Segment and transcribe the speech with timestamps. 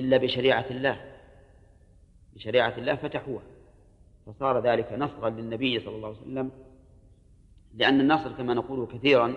[0.00, 1.00] إلا بشريعة الله.
[2.34, 3.42] بشريعة الله فتحوها.
[4.26, 6.50] فصار ذلك نصرا للنبي صلى الله عليه وسلم.
[7.74, 9.34] لأن النصر كما نقول كثيرا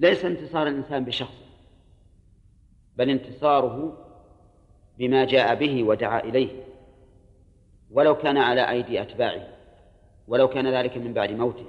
[0.00, 1.34] ليس انتصار الإنسان بشخص
[2.96, 4.04] بل انتصاره
[4.98, 6.64] بما جاء به ودعا إليه.
[7.90, 9.48] ولو كان على أيدي أتباعه
[10.28, 11.66] ولو كان ذلك من بعد موته.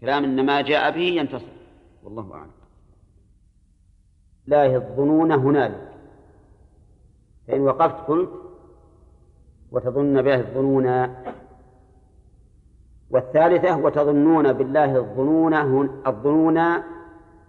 [0.00, 1.54] كلام إن ما جاء به ينتصر
[2.02, 2.50] والله أعلم.
[4.46, 5.93] لا يظنون هنالك
[7.48, 8.30] فإن وقفت قلت
[9.72, 11.14] وتظن به الظنون
[13.10, 15.54] والثالثة وتظنون بالله الظنون
[16.06, 16.60] الظنون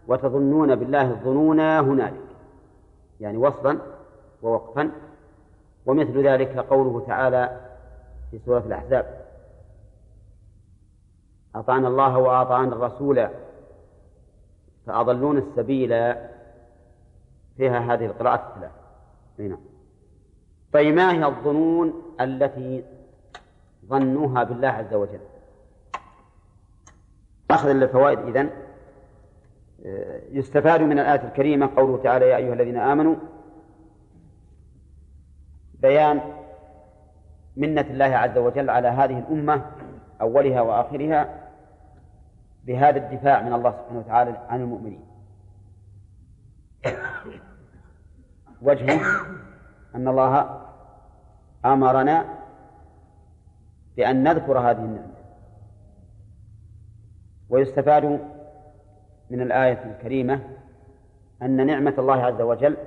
[0.08, 2.22] وتظنون بالله الظنون هنالك.
[3.20, 3.78] يعني وصلا
[4.42, 4.92] ووقفا.
[5.86, 7.62] ومثل ذلك قوله تعالى
[8.32, 9.26] في سورة الأحزاب
[11.56, 13.28] أطعنا الله وأطعنا الرسول
[14.86, 16.16] فأضلون السبيل.
[17.58, 18.72] فيها هذه القراءة الثلاث
[19.38, 19.75] نعم.
[20.76, 22.84] طيب ما هي الظنون التي
[23.86, 25.20] ظنوها بالله عز وجل.
[27.52, 28.50] أخذ للفوائد إذن.
[30.32, 33.16] يستفاد من الآية الكريمة قوله تعالى يا أيها الذين آمنوا
[35.80, 36.22] بيان
[37.58, 39.72] منة الله عز وجل على هذه الأمة
[40.22, 41.50] أولها وآخرها
[42.66, 45.06] بهذا الدفاع من الله سبحانه وتعالى عن المؤمنين.
[48.62, 49.02] وجهه
[49.96, 50.65] أن الله
[51.66, 52.26] أمرنا
[53.98, 55.16] بأن نذكر هذه النعمة.
[57.50, 58.06] ويستفاد
[59.30, 60.42] من الآية الكريمة
[61.42, 62.78] أن نعمة الله عز وجل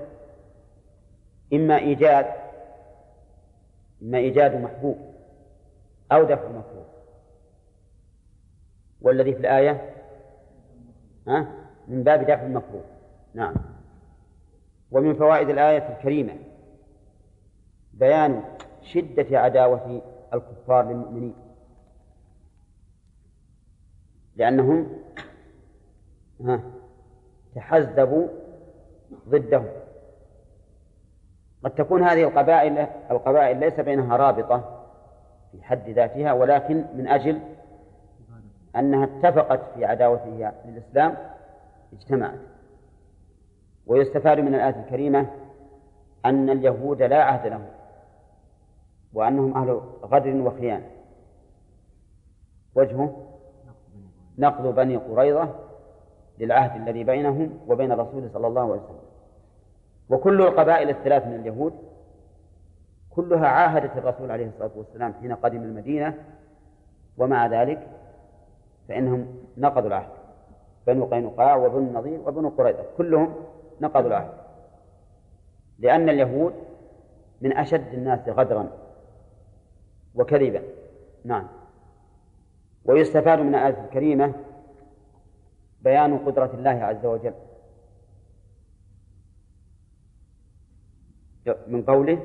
[1.52, 2.26] إما إيجاد
[4.02, 4.98] إما إيجاد محبوب
[6.12, 6.86] أو دفع مكروه
[9.00, 9.94] والذي في الآية؟
[11.28, 11.46] ها؟
[11.88, 12.84] من باب دفع المكروه
[13.34, 13.54] نعم.
[14.90, 16.32] ومن فوائد الآية الكريمة
[17.92, 18.42] بيان
[18.92, 20.02] شدة عداوة
[20.34, 21.34] الكفار للمؤمنين.
[24.36, 24.88] لأنهم
[27.54, 28.28] تحزبوا
[29.28, 29.66] ضدهم.
[31.64, 34.84] قد تكون هذه القبائل القبائل ليس بينها رابطة
[35.52, 37.40] في حد ذاتها ولكن من أجل
[38.76, 41.16] أنها اتفقت في عداوتها للإسلام
[41.92, 42.38] اجتمعت.
[43.86, 45.30] ويستفاد من الآية الكريمة
[46.24, 47.66] أن اليهود لا عهد لهم.
[49.14, 50.90] وأنهم أهل غدر وخيانة
[52.74, 53.26] وجهه
[54.38, 55.54] نقض بني قريظة
[56.38, 59.08] للعهد الذي بينهم وبين الرسول صلى الله عليه وسلم.
[60.08, 61.72] وكل القبائل الثلاث من اليهود
[63.10, 66.24] كلها عاهدت الرسول عليه الصلاة والسلام حين قدم المدينة.
[67.18, 67.88] ومع ذلك
[68.88, 69.26] فإنهم
[69.56, 70.08] نقضوا العهد.
[70.86, 73.34] بنو قينقاع وبنو النضير وبنو قريظة كلهم
[73.80, 74.32] نقضوا العهد.
[75.78, 76.54] لأن اليهود
[77.40, 78.68] من أشد الناس غدرا.
[80.14, 80.62] وكذبا
[81.24, 81.48] نعم.
[82.84, 84.34] ويستفاد من الآية الكريمة
[85.82, 87.34] بيان قدرة الله عز وجل.
[91.66, 92.22] من قوله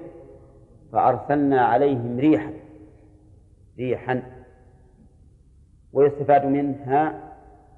[0.92, 2.54] فأرسلنا عليهم ريحا.
[3.78, 4.24] ريحا.
[5.94, 7.34] ويستفاد منها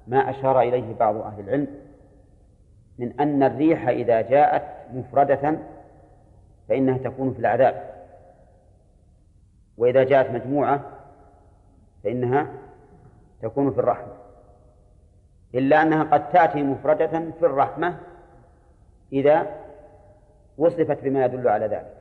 [0.06, 1.66] ما أشار إليه بعض أهل العلم
[2.98, 5.58] من أن الريح إذا جاءت مفردة
[6.68, 7.85] فإنها تكون في العذاب.
[9.78, 10.90] وإذا جاءت مجموعة
[12.04, 12.52] فإنها
[13.42, 14.12] تكون في الرحمة.
[15.54, 17.98] إلا أنها قد تأتي مفردة في الرحمة
[19.12, 19.46] إذا
[20.58, 21.96] وصفت بما يدل على ذلك.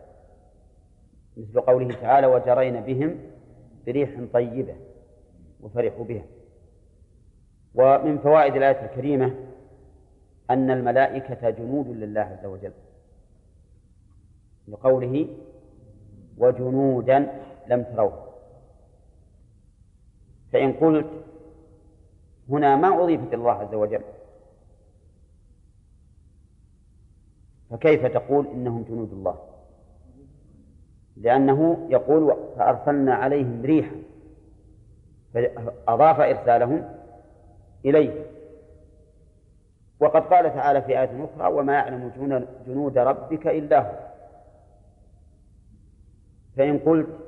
[1.38, 3.19] مثل قوله تعالى وجرين بهم
[3.85, 4.75] بريح طيبة
[5.62, 6.24] وفرحوا بها.
[7.75, 9.35] ومن فوائد الآية الكريمة
[10.50, 12.72] أن الملائكة جنود لله عز وجل.
[14.68, 15.28] لقوله
[16.38, 18.26] وجنودا لم تروه.
[20.53, 21.08] فإن قلت
[22.50, 24.02] هنا ما أضيفت الله عز وجل
[27.70, 29.38] فكيف تقول إنهم جنود الله؟
[31.17, 33.96] لأنه يقول فأرسلنا عليهم ريحا
[35.34, 36.90] فأضاف إرسالهم
[37.85, 38.26] إليه.
[40.00, 42.12] وقد قال تعالى في آية أخرى وما يعلم
[42.67, 44.06] جنود ربك إلا هو
[46.58, 47.25] فإن قلت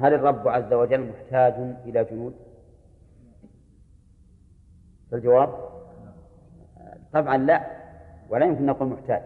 [0.00, 1.54] هل الرب عز وجل محتاج
[1.84, 2.34] إلى جنود؟
[5.10, 5.54] فالجواب
[7.12, 7.66] طبعا لا
[8.28, 9.22] ولا يمكن نقول محتاج.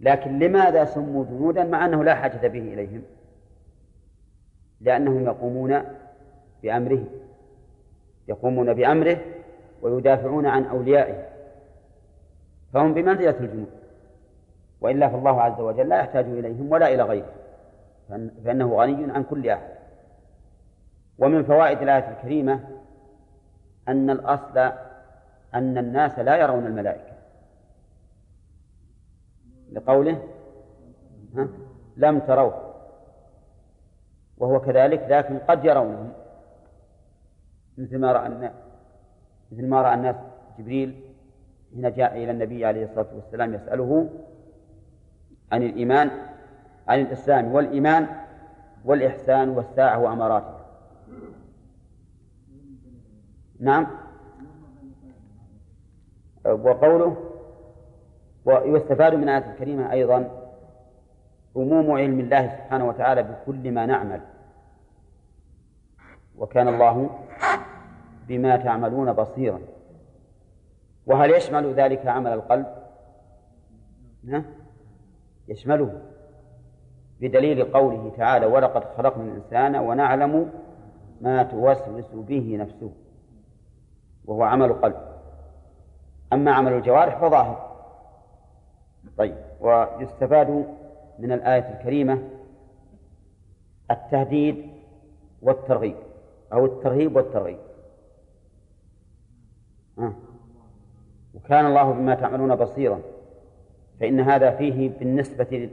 [0.00, 3.02] لكن لماذا سموا جنودا مع أنه لا حاجة به إليهم؟
[4.80, 5.82] لأنهم يقومون
[6.62, 7.04] بأمره
[8.28, 9.18] يقومون بأمره
[9.82, 11.28] ويدافعون عن أوليائه.
[12.72, 13.70] فهم بمنزلة الجنود؟
[14.80, 17.45] وإلا فالله عز وجل لا يحتاج إليهم ولا إلى غيرهم.
[18.44, 19.76] فإنه غني عن كل أحد.
[21.18, 22.60] ومن فوائد الآية الكريمة
[23.88, 24.58] أن الأصل
[25.54, 27.16] أن الناس لا يرون الملائكة.
[29.72, 30.22] لقوله
[31.36, 31.48] ها؟
[31.96, 32.74] لم تروه.
[34.38, 36.12] وهو كذلك لكن قد يرونه.
[37.78, 38.52] مثل ما رأى الناس
[39.52, 40.16] مثل ما رأى الناس
[40.58, 41.00] جبريل
[41.72, 44.10] حين جاء إلى النبي عليه الصلاة والسلام يسأله
[45.52, 46.10] عن الإيمان.
[46.88, 48.06] عن الإسلام والإيمان
[48.84, 50.66] والإحسان والساعة وأماراتها.
[53.60, 53.86] نعم.
[56.44, 57.16] وقوله
[58.44, 60.50] ويستفاد من الآية الكريمة أيضا
[61.56, 64.20] عموم علم الله سبحانه وتعالى بكل ما نعمل.
[66.36, 67.10] وكان الله
[68.28, 69.60] بما تعملون بصيرا.
[71.06, 72.66] وهل يشمل ذلك عمل القلب؟
[74.24, 74.44] نعم
[75.48, 76.02] يشمله.
[77.20, 80.50] بدليل قوله تعالى ولقد خلقنا الإنسان ونعلم
[81.20, 82.92] ما توسوس به نفسه
[84.24, 84.96] وهو عمل القلب.
[86.32, 87.76] أما عمل الجوارح فظاهر.
[89.18, 90.66] طيب ويستفاد
[91.18, 92.22] من الآية الكريمة
[93.90, 94.70] التهديد
[95.42, 95.96] والترغيب
[96.52, 97.58] أو الترهيب والترغيب.
[99.98, 100.12] آه.
[101.34, 103.00] وكان الله بما تعملون بصيرا
[104.00, 105.70] فإن هذا فيه بالنسبة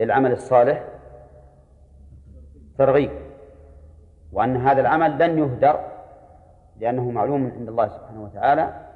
[0.00, 0.84] للعمل الصالح
[2.78, 3.10] ترغيب
[4.32, 5.80] وأن هذا العمل لن يهدر
[6.80, 8.86] لأنه معلوم عند الله سبحانه وتعالى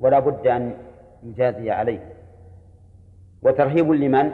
[0.00, 0.76] ولا بد أن
[1.22, 2.14] يجازي عليه.
[3.42, 4.32] وترهيب لمن؟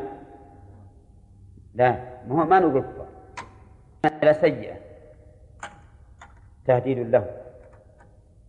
[1.74, 1.96] لا
[2.28, 2.84] ما هو ما نقول
[4.02, 4.76] كفر سيئة.
[6.66, 7.26] تهديد له.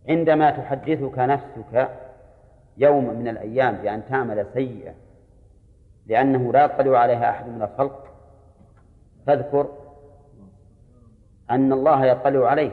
[0.08, 1.88] عندما تحدثك نفسك
[2.76, 4.94] يوم من الأيام بأن تعمل سيئة
[6.06, 8.04] لأنه لا يطلع عليها أحد من الخلق.
[9.26, 9.68] فاذكر
[11.50, 12.72] أن الله يطلع عليه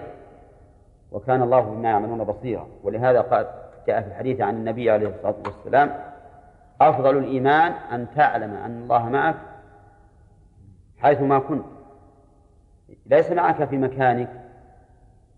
[1.12, 2.68] وكان الله بما يعملون بصيرا.
[2.84, 3.48] ولهذا قال
[3.88, 5.96] جاء في الحديث عن النبي عليه الصلاة والسلام
[6.82, 9.36] أفضل الإيمان أن تعلم أن الله معك
[10.98, 11.66] حيثما كنت.
[13.06, 14.30] ليس معك في مكانك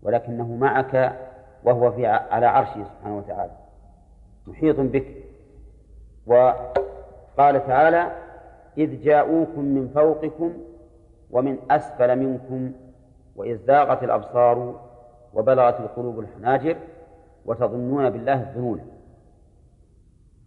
[0.02, 1.18] ولكنه معك
[1.64, 3.52] وهو في على عرشه سبحانه وتعالى.
[4.46, 5.06] محيط بك
[7.32, 8.12] وقال تعالى
[8.78, 10.52] إذ جاءوكم من فوقكم
[11.30, 12.72] ومن أسفل منكم
[13.36, 14.80] وإذ زاغت الأبصار
[15.34, 16.76] وبلغت القلوب الحناجر
[17.44, 18.80] وتظنون بالله الظنون.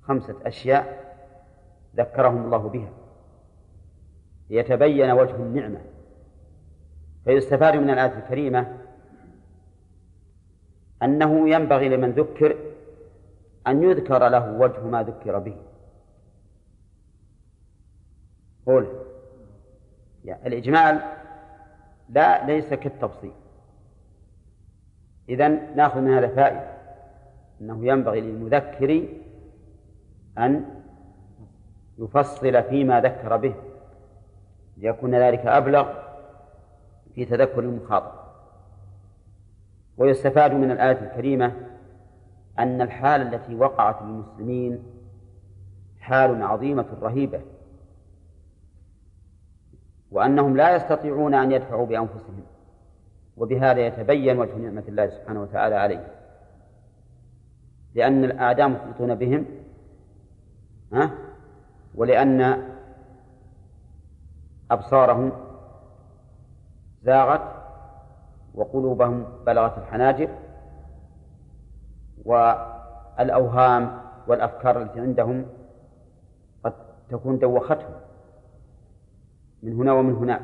[0.01, 1.15] خمسة أشياء
[1.95, 2.89] ذكرهم الله بها.
[4.49, 5.81] ليتبين وجه النعمة.
[7.25, 8.77] فيستفاد من الآية الكريمة
[11.03, 12.55] أنه ينبغي لمن ذكر
[13.67, 15.55] أن يذكر له وجه ما ذكر به.
[18.65, 18.87] قول.
[20.25, 21.01] يعني الإجمال
[22.09, 23.31] لا ليس كالتفصيل
[25.29, 26.75] إذا نأخذ من هذا فائدة
[27.61, 29.07] أنه ينبغي للمذكر
[30.37, 30.65] أن
[31.97, 33.55] يفصل فيما ذكر به
[34.77, 35.93] ليكون ذلك أبلغ
[37.15, 38.11] في تذكر المخاطب.
[39.97, 41.53] ويستفاد من الآية الكريمة
[42.59, 44.83] أن الحال التي وقعت للمسلمين
[45.99, 47.41] حال عظيمة رهيبة.
[50.15, 52.43] وأنهم لا يستطيعون أن يدفعوا بأنفسهم.
[53.37, 56.07] وبهذا يتبين وجه نعمة الله سبحانه وتعالى عليه
[57.95, 59.45] لأن الأعداء محيطون بهم
[60.93, 61.11] ها؟
[61.95, 62.63] ولأن
[64.71, 65.31] أبصارهم
[67.03, 67.41] زاغت
[68.53, 70.29] وقلوبهم بلغت الحناجر
[72.25, 75.45] والأوهام والأفكار التي عندهم
[76.63, 76.73] قد
[77.09, 77.95] تكون دوختهم.
[79.65, 80.41] من هنا ومن هناك.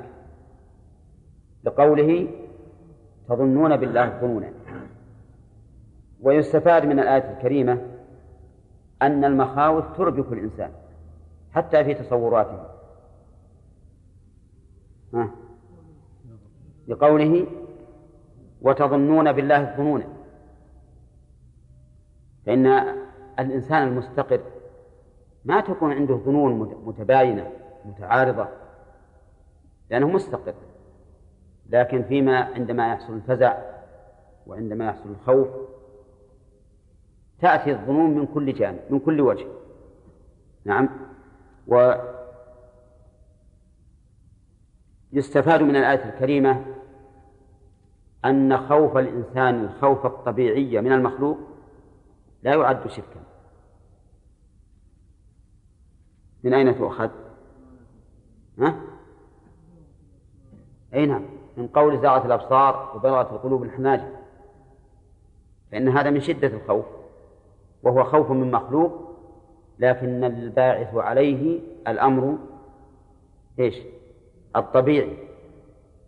[1.64, 2.28] لقوله
[3.28, 4.54] تظنون بالله ظنونا
[6.22, 7.82] ويستفاد من الآية الكريمة
[9.02, 10.72] أن المخاوف تربك الإنسان
[11.52, 12.64] حتى في تصوراته.
[15.14, 15.32] ها؟
[16.88, 17.48] لقوله
[18.62, 20.04] وتظنون بالله الظنون
[22.46, 22.66] فإن
[23.40, 24.42] الإنسان المستقر
[25.46, 27.52] ما تكون عنده ظنون متباينة
[27.86, 28.48] متعارضة
[29.92, 30.54] لأنه مستقر
[31.70, 33.58] لكن فيما عندما يحصل الفزع
[34.48, 35.48] وعندما يحصل الخوف
[37.40, 39.48] تأتي الظنون من كل جانب من كل وجه
[40.66, 40.90] نعم
[41.68, 41.94] و
[45.14, 46.66] يستفاد من الآية الكريمة
[48.26, 51.38] أن خوف الإنسان الخوف الطبيعي من المخلوق
[52.44, 53.22] لا يعد شركا
[56.44, 57.10] من أين تؤخذ؟
[58.60, 58.91] ها؟
[60.94, 61.26] أي نعم
[61.58, 64.08] من قول زاغت الأبصار وبلغت القلوب الحناجر
[65.72, 66.86] فإن هذا من شدة الخوف
[67.84, 69.12] وهو خوف من مخلوق
[69.80, 72.38] لكن الباعث عليه الأمر
[73.60, 73.76] إيش؟
[74.56, 75.18] الطبيعي.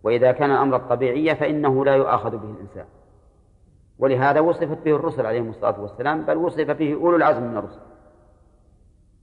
[0.04, 2.86] وإذا كان الأمر الطبيعي فإنه لا يؤاخذ به الإنسان.
[4.00, 7.80] ولهذا وصفت به الرسل عليهم الصلاة والسلام بل وصف به أولو العزم من الرسل.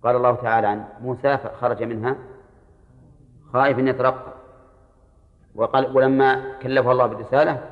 [0.03, 2.17] قال الله تعالى عن موسى خرج منها
[3.53, 4.40] خائف يترقب.
[5.55, 7.71] وقال ولما كلفه الله بالرسالة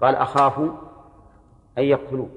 [0.00, 0.58] قال أخاف
[1.78, 2.28] أن يقتلوا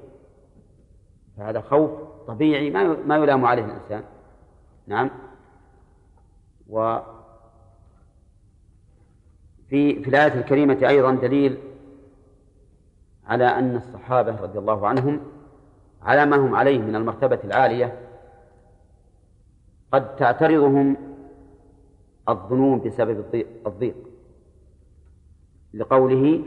[1.36, 1.90] فهذا خوف
[2.26, 4.02] طبيعي ما ما يلام عليه الإنسان.
[4.86, 5.10] نعم.
[6.68, 6.98] و
[9.68, 11.58] في في الآية الكريمة أيضا دليل
[13.26, 15.20] على أن الصحابة رضي الله عنهم
[16.02, 18.00] على ما هم عليه من المرتبة العالية
[19.92, 20.96] قد تعترضهم
[22.28, 23.24] الظنون بسبب
[23.66, 23.96] الضيق.
[25.74, 26.44] لقوله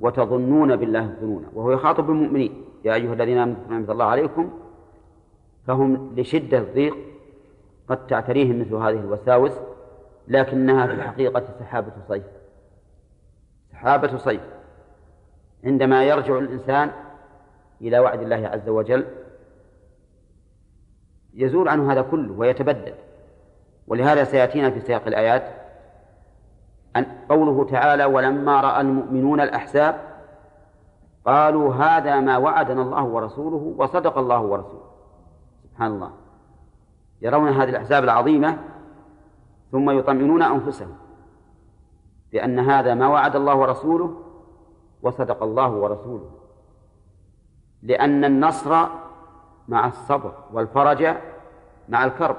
[0.00, 4.50] وتظنون بالله الظنون وهو يخاطب المؤمنين يا أيها الذين آمنوا نعمة الله عليكم
[5.66, 6.96] فهم لشدة الضيق
[7.88, 9.52] قد تعتريهم مثل هذه الوساوس
[10.28, 12.24] لكنها في الحقيقة سحابة صيف.
[13.72, 14.40] سحابة صيف.
[15.64, 16.90] عندما يرجع الإنسان
[17.80, 19.04] إلى وعد الله عز وجل
[21.34, 22.94] يزول عنه هذا كله ويتبدل.
[23.86, 25.65] ولهذا سيأتينا في سياق الآيات
[26.96, 30.00] أن قوله تعالى ولما رأى المؤمنون الأحزاب
[31.26, 34.86] قالوا هذا ما وعدنا الله ورسوله وصدق الله ورسوله.
[35.64, 36.10] سبحان الله.
[37.22, 38.58] يرون هذه الأحزاب العظيمة
[39.72, 40.96] ثم يطمئنون أنفسهم
[42.32, 44.22] بأن هذا ما وعد الله ورسوله
[45.02, 46.30] وصدق الله ورسوله.
[47.82, 48.86] لأن النصر
[49.68, 51.16] مع الصبر والفرج
[51.88, 52.36] مع الكرب.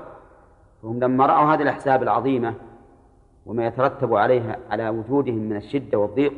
[0.82, 2.54] فهم لما رأوا هذه الأحزاب العظيمة
[3.48, 6.34] وما يترتب عليها على وجودهم من الشدة والضيق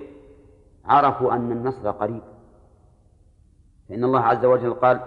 [0.85, 2.21] عرفوا أن النصر قريب.
[3.89, 4.99] فإن الله عز وجل قال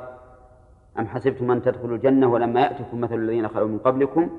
[0.98, 4.30] أم حسبتم أن تدخلوا الجنة ولما يأتكم مثل الذين خلوا من قبلكم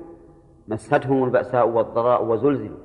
[0.68, 2.78] مستهم البأساء والضراء وزلزلوا.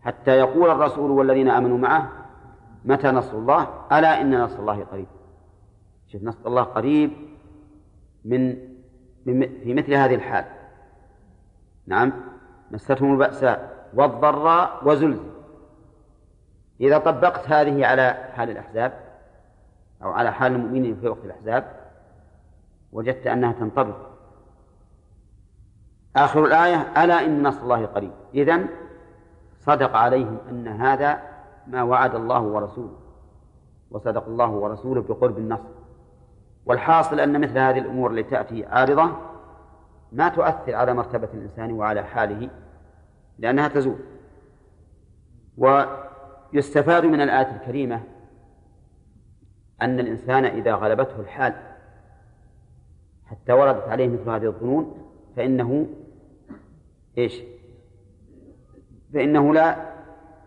[0.00, 2.12] حتى يقول الرسول والذين آمنوا معه
[2.84, 5.06] متى نصر الله؟ ألا إن نصر الله قريب.
[6.06, 7.10] شوف نصر الله قريب
[8.24, 8.56] من
[9.64, 10.44] في مثل هذه الحال.
[11.86, 12.12] نعم
[12.70, 13.77] مستهم البأساء.
[13.94, 15.30] والضراء وزلزل.
[16.80, 18.92] إذا طبقت هذه على حال الأحزاب
[20.02, 21.64] أو على حال المؤمنين في وقت الأحزاب
[22.92, 23.96] وجدت أنها تنطبق.
[26.16, 28.12] آخر الآية ألا إن نصر الله قريب.
[28.34, 28.66] إذن
[29.60, 31.22] صدق عليهم أن هذا
[31.66, 32.96] ما وعد الله ورسوله
[33.90, 35.68] وصدق الله ورسوله بقرب النصر.
[36.66, 39.10] والحاصل أن مثل هذه الأمور التي تأتي عارضة
[40.12, 42.50] ما تؤثر على مرتبة الإنسان وعلى حاله
[43.38, 43.98] لأنها تزول.
[45.58, 48.00] ويستفاد من الآية الكريمة
[49.82, 51.54] أن الإنسان إذا غلبته الحال
[53.26, 55.86] حتى وردت عليه مثل هذه الظنون فإنه
[57.18, 57.42] إيش؟
[59.14, 59.76] فإنه لا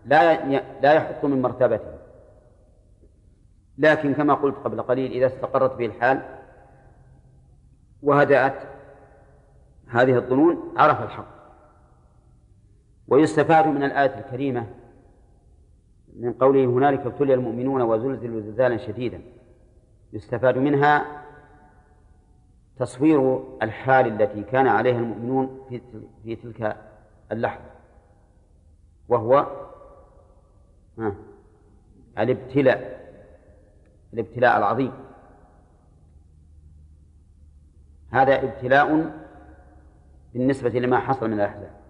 [0.06, 0.44] لا
[0.80, 1.92] لا يحط من مرتبته.
[3.78, 6.22] لكن كما قلت قبل قليل إذا استقرت به الحال
[8.02, 8.54] وهدأت
[9.88, 11.41] هذه الظنون عرف الحق.
[13.12, 14.66] ويستفاد من الآية الكريمة
[16.16, 19.22] من قوله هنالك ابتلي المؤمنون وزلزلوا زلزالا شديدا.
[20.12, 21.22] يستفاد منها
[22.78, 25.60] تصوير الحال التي كان عليها المؤمنون
[26.24, 26.76] في تلك
[27.32, 27.70] اللحظة.
[29.08, 29.46] وهو
[32.18, 33.02] الابتلاء
[34.12, 34.92] الابتلاء العظيم.
[38.10, 39.12] هذا ابتلاء
[40.34, 41.81] بالنسبة لما حصل من الأحزاب.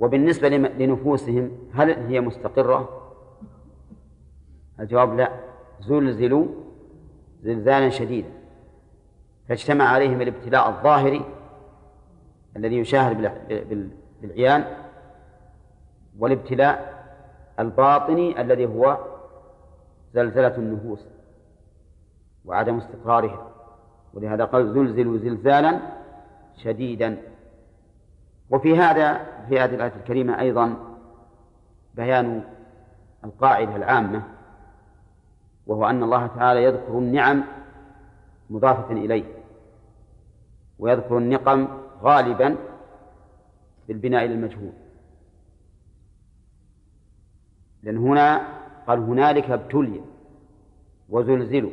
[0.00, 2.88] وبالنسبة لنفوسهم هل هي مستقرة؟
[4.80, 5.30] الجواب لا.
[5.80, 6.46] زلزلوا
[7.42, 8.28] زلزالا شديدا
[9.48, 11.24] فاجتمع عليهم الابتلاء الظاهري
[12.56, 13.32] الذي يشاهد
[14.22, 14.64] بالعيان
[16.18, 17.04] والابتلاء
[17.58, 18.98] الباطني الذي هو
[20.14, 21.06] زلزلة النفوس
[22.44, 23.50] وعدم استقرارها.
[24.14, 25.80] ولهذا قال زلزلوا زلزالا
[26.56, 27.16] شديدا.
[28.50, 30.76] وفي هذا في هذه الآية الكريمة أيضا
[31.94, 32.44] بيان
[33.24, 34.22] القاعدة العامة
[35.66, 37.44] وهو أن الله تعالى يذكر النعم
[38.50, 39.24] مضافة إليه
[40.78, 41.68] ويذكر النقم
[42.02, 42.56] غالبا
[43.88, 44.72] بالبناء إلى المجهول
[47.82, 48.46] لأن هنا
[48.86, 50.00] قال هنالك ابتلي
[51.08, 51.70] وزلزلوا.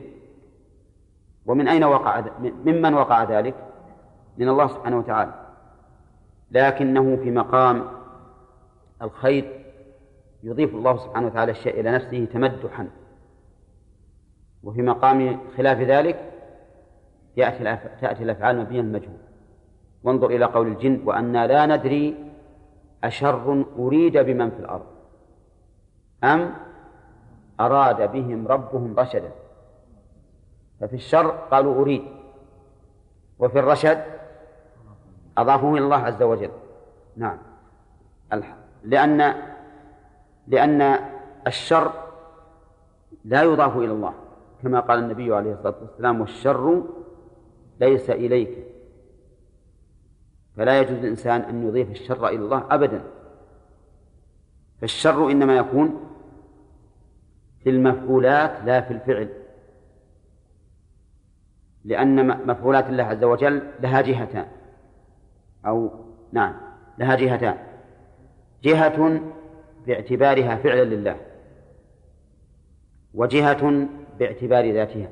[1.46, 2.24] ومن أين وقع
[2.66, 3.56] ممن وقع ذلك؟
[4.38, 5.47] من الله سبحانه وتعالى.
[6.52, 7.88] لكنه في مقام
[9.02, 9.66] الخير
[10.44, 12.90] يضيف الله سبحانه وتعالى الشيء إلى نفسه تمدحا.
[14.64, 16.34] وفي مقام خلاف ذلك
[17.38, 19.18] يأتي تأتي الأفعال مبنية المجهول.
[20.04, 22.32] وانظر إلى قول الجن وأنا لا ندري
[23.04, 24.86] أشر أريد بمن في الأرض
[26.24, 26.54] أم
[27.60, 29.32] أراد بهم ربهم رشدا.
[30.80, 32.04] ففي الشر قالوا أريد
[33.40, 34.04] وفي الرشد
[35.38, 36.50] أضافوه إلى الله عز وجل.
[37.18, 37.38] نعم.
[38.84, 39.34] لأن
[40.48, 41.00] لأن
[41.48, 41.92] الشر
[43.26, 44.14] لا يضاف إلى الله.
[44.64, 46.84] كما قال النبي عليه الصلاة والسلام والشر
[47.80, 48.68] ليس إليك.
[50.58, 53.04] فلا يجوز للإنسان أن يضيف الشر إلى الله أبدا.
[54.82, 56.00] فالشر إنما يكون
[57.64, 59.30] في المفعولات لا في الفعل.
[61.86, 64.48] لأن مفعولات الله عز وجل لها جهتان.
[65.68, 65.92] أو
[66.32, 66.54] نعم
[66.98, 67.58] لها جهتان.
[68.64, 69.22] جهة
[69.88, 71.16] باعتبارها فعلا لله
[73.14, 73.88] وجهة
[74.20, 75.10] باعتبار ذاتها.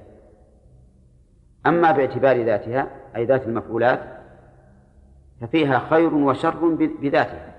[1.65, 3.99] أما باعتبار ذاتها أي ذات المفعولات
[5.41, 6.67] ففيها خير وشر
[7.01, 7.55] بذاتها.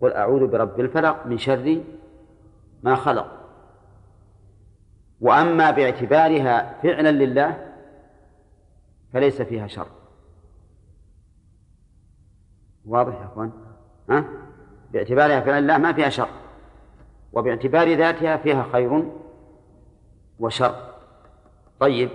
[0.00, 1.80] قل أعوذ برب الفلق من شر
[2.82, 3.40] ما خلق.
[5.20, 7.72] وأما باعتبارها فعلا لله
[9.12, 9.86] فليس فيها شر.
[12.86, 13.52] واضح يا أخوان؟
[14.10, 14.24] ها؟
[14.92, 16.28] باعتبارها فعلا لله ما فيها شر.
[17.32, 19.04] وباعتبار ذاتها فيها خير
[20.38, 20.74] وشر.
[21.80, 22.10] طيب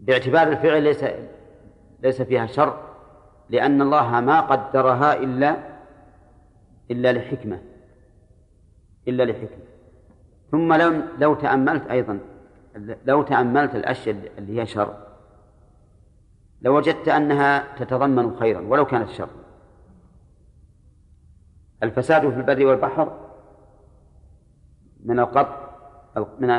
[0.00, 1.04] باعتبار الفعل ليس
[2.00, 2.80] ليس فيها شر
[3.50, 5.56] لأن الله ما قدرها إلا
[6.90, 7.58] إلا لحكمة
[9.08, 9.64] إلا لحكمة.
[10.50, 12.18] ثم لو لو تأملت أيضا
[13.04, 14.94] لو تأملت الأشياء اللي هي شر
[16.62, 19.28] لوجدت أنها تتضمن خيرا ولو كانت شر.
[21.82, 23.20] الفساد في البر والبحر
[25.04, 25.64] من القطع
[26.38, 26.50] من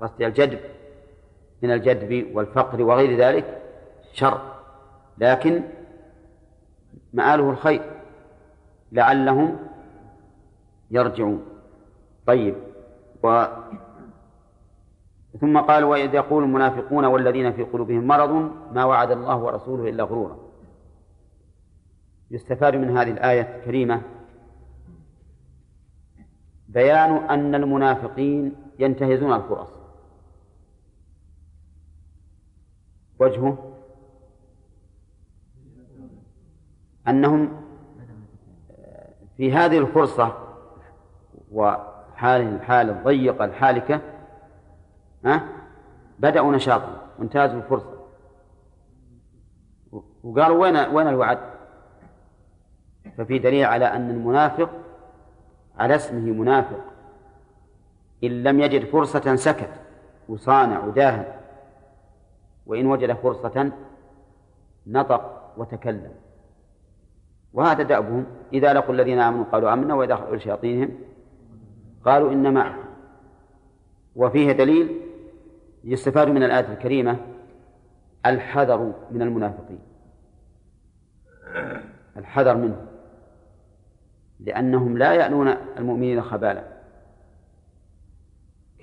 [0.00, 0.58] قصدي الجدب
[1.62, 3.62] من الجدب والفقر وغير ذلك
[4.12, 4.40] شر.
[5.18, 5.62] لكن
[7.12, 7.82] مآله الخير
[8.92, 9.58] لعلهم
[10.90, 11.46] يرجعون.
[12.26, 12.54] طيب
[13.22, 13.44] و
[15.40, 18.30] ثم قال وإذ يقول المنافقون والذين في قلوبهم مرض
[18.72, 20.38] ما وعد الله ورسوله إلا غرورا.
[22.30, 24.02] يستفاد من هذه الآية الكريمة
[26.68, 29.68] بيان أن المنافقين ينتهزون الفرص.
[33.18, 33.74] وجهه
[37.08, 37.62] أنهم
[39.36, 40.32] في هذه الفرصة
[41.52, 44.00] وحال الحال الضيقة الحالكة
[45.24, 45.48] ها؟
[46.18, 47.98] بدأوا نشاطا وانتهزوا الفرصة.
[50.22, 51.38] وقالوا وين وين الوعد؟
[53.18, 54.70] ففي دليل على أن المنافق
[55.78, 56.84] على اسمه منافق.
[58.24, 59.70] إن لم يجد فرصة سكت
[60.28, 61.24] وصانع وداهن
[62.66, 63.72] وإن وجد فرصة
[64.86, 66.12] نطق وتكلم.
[67.52, 68.26] وهذا دأبهم.
[68.52, 70.90] إذا لقوا الذين آمنوا قالوا آمنا وإذا خلوا لشياطينهم
[72.04, 72.88] قالوا إن معكم
[74.16, 75.00] وفيه دليل
[75.88, 77.16] يستفاد من الآية الكريمة
[78.26, 79.78] الحذر من المنافقين.
[82.16, 82.86] الحذر منهم.
[84.40, 86.64] لأنهم لا يألون المؤمنين خبالا.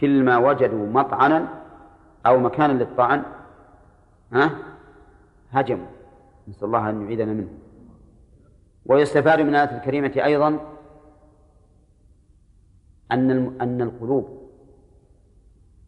[0.01, 1.47] كل ما وجدوا مطعنا
[2.25, 3.23] أو مكانا للطعن
[4.33, 4.51] ها
[5.51, 5.87] هجموا.
[6.47, 7.49] نسأل الله أن يعيدنا منه
[8.85, 10.59] ويستفاد من الآية الكريمة أيضا
[13.11, 14.44] أن أن القلوب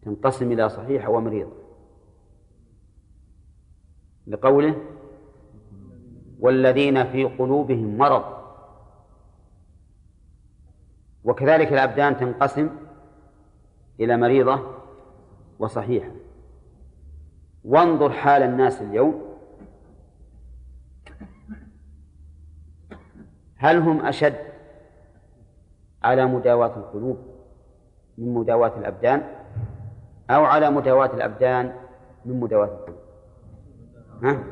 [0.08, 1.52] تنقسم إلى صحيحة ومريضة
[4.28, 4.76] لقوله
[6.40, 8.38] والذين في قلوبهم مرض.
[11.24, 12.70] وكذلك الأبدان تنقسم
[14.00, 14.60] إلى مريضة
[15.60, 16.12] وصحيحة.
[17.64, 19.22] وانظر حال الناس اليوم.
[23.56, 24.38] هل هم أشد
[26.04, 27.18] على مداواة القلوب
[28.18, 29.37] من مداواة الأبدان؟
[30.30, 31.74] أو على مداواة الأبدان
[32.26, 33.00] من مداواة القلوب.
[34.24, 34.44] ها؟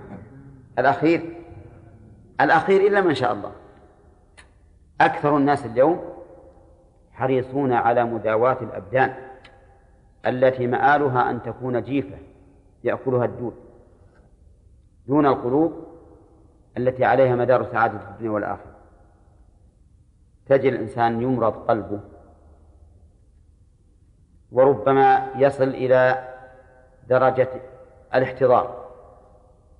[0.79, 1.35] الأخير
[2.41, 3.51] الأخير إلا من شاء الله.
[5.01, 6.01] أكثر الناس اليوم
[7.13, 9.13] حريصون على مداواة الأبدان
[10.25, 12.17] التي مآلها أن تكون جيفة
[12.83, 13.53] يأكلها الدود
[15.07, 15.73] دون القلوب
[16.77, 18.75] التي عليها مدار سعادة الدنيا والآخرة.
[20.45, 21.99] تجد الإنسان يمرض قلبه
[24.55, 26.27] وربما يصل إلى
[27.09, 27.49] درجة
[28.15, 28.85] الاحتضار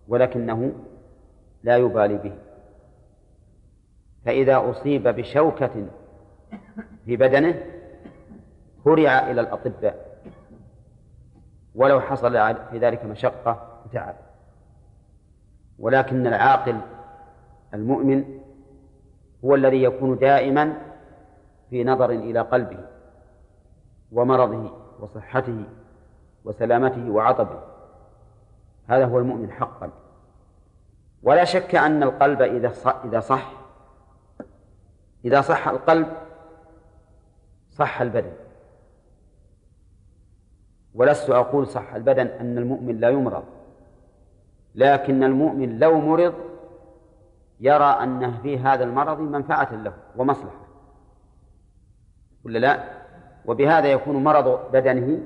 [0.07, 0.71] ولكنه
[1.63, 2.33] لا يبالي به.
[4.25, 5.85] فإذا أصيب بشوكة
[7.05, 7.63] في بدنه
[8.85, 10.17] هرع إلى الأطباء
[11.75, 12.33] ولو حصل
[12.71, 14.15] في ذلك مشقة وتعب
[15.79, 16.77] ولكن العاقل
[17.73, 18.39] المؤمن
[19.45, 20.73] هو الذي يكون دائما
[21.69, 22.94] في نظر إلى قلبه.
[24.11, 25.63] ومرضه وصحته
[26.45, 27.59] وسلامته وعطبه.
[28.87, 29.89] هذا هو المؤمن حقا.
[31.23, 32.73] ولا شك أن القلب إذا
[33.05, 33.51] إذا صح
[35.25, 36.07] إذا صح القلب
[37.71, 38.31] صح البدن.
[40.93, 43.43] ولست أقول صح البدن أن المؤمن لا يمرض.
[44.75, 46.33] لكن المؤمن لو مرض
[47.59, 50.65] يرى أن في هذا المرض منفعة له ومصلحة.
[52.45, 53.04] ولا لا؟
[53.47, 55.19] وبهذا يكون مرض بدنه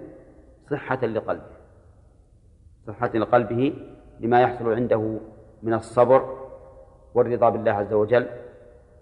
[0.71, 1.59] صحة لقلبه.
[2.87, 3.73] صحة لقلبه
[4.19, 5.19] لما يحصل عنده
[5.63, 6.49] من الصبر
[7.13, 8.27] والرضا بالله عز وجل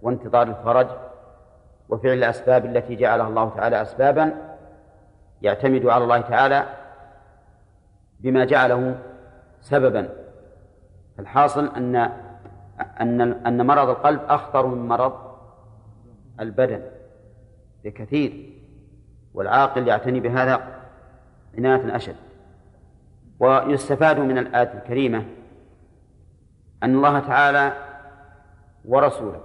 [0.01, 0.87] وانتظار الفرج
[1.89, 4.55] وفعل الأسباب التي جعلها الله تعالى أسبابا
[5.41, 6.65] يعتمد على الله تعالى
[8.19, 8.99] بما جعله
[9.61, 10.09] سببا.
[11.19, 11.95] الحاصل أن
[13.01, 15.13] أن أن مرض القلب أخطر من مرض
[16.39, 16.81] البدن
[17.83, 18.56] بكثير.
[19.37, 20.81] والعاقل يعتني بهذا
[21.57, 22.15] عناية أشد.
[23.39, 25.25] ويستفاد من الآية الكريمة
[26.83, 27.73] أن الله تعالى
[28.85, 29.41] ورسوله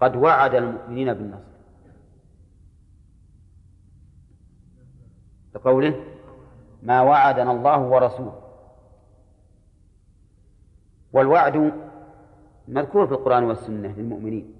[0.00, 1.50] قد وعد المؤمنين بالنصر.
[5.54, 6.04] بقوله
[6.82, 8.40] ما وعدنا الله ورسوله.
[11.12, 11.72] والوعد
[12.68, 14.59] مذكور في القرآن والسنة للمؤمنين.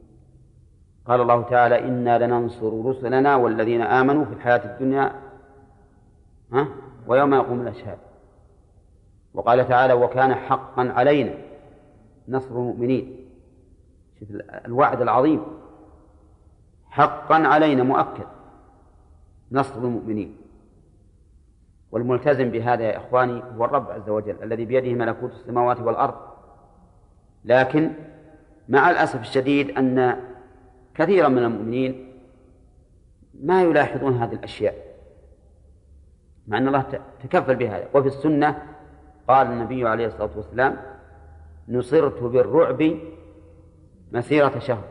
[1.06, 5.12] قال الله تعالى إنا لننصر رسلنا والذين آمنوا في الحياة الدنيا
[6.52, 6.68] ها
[7.06, 7.98] ويوم يقوم الأشهاد.
[9.34, 11.34] وقال تعالى وكان حقا علينا
[12.28, 13.16] نصر المؤمنين.
[14.20, 14.28] شوف
[14.66, 15.42] الوعد العظيم.
[16.90, 18.26] حقا علينا مؤكد
[19.52, 20.36] نصر المؤمنين.
[21.92, 26.14] والملتزم بهذا يا إخواني هو الرب عز وجل الذي بيده ملكوت السماوات والأرض.
[27.44, 27.92] لكن
[28.68, 30.16] مع الأسف الشديد أن
[31.00, 32.12] كثيرا من المؤمنين
[33.34, 34.74] ما يلاحظون هذه الأشياء
[36.46, 36.84] مع أن الله
[37.22, 38.62] تكفل بهذا وفي السنة
[39.28, 40.76] قال النبي عليه الصلاة والسلام
[41.68, 42.98] نصرت بالرعب
[44.12, 44.84] مسيرة شهر.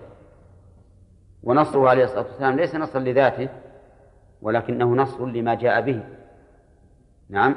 [1.43, 3.49] ونصره عليه الصلاة والسلام ليس نصرا لذاته
[4.41, 6.03] ولكنه نصر لما جاء به.
[7.29, 7.55] نعم.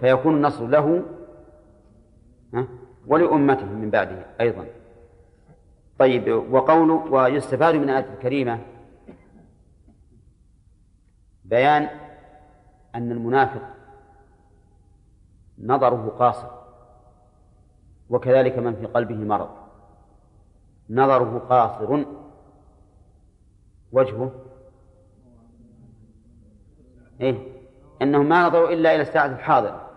[0.00, 1.02] فيكون النصر له
[3.06, 4.66] ولأمته من بعده أيضا.
[6.00, 8.58] طيب وقوله ويستفاد من الآية الكريمة
[11.44, 11.88] بيان
[12.94, 13.62] أن المنافق
[15.58, 16.48] نظره قاصر
[18.10, 19.48] وكذلك من في قلبه مرض.
[20.90, 22.04] نظره قاصر
[23.92, 24.30] وجهه
[27.20, 27.38] إيه؟
[28.02, 29.90] أنهم ما نظروا إلا إلى الساعة الحاضرة.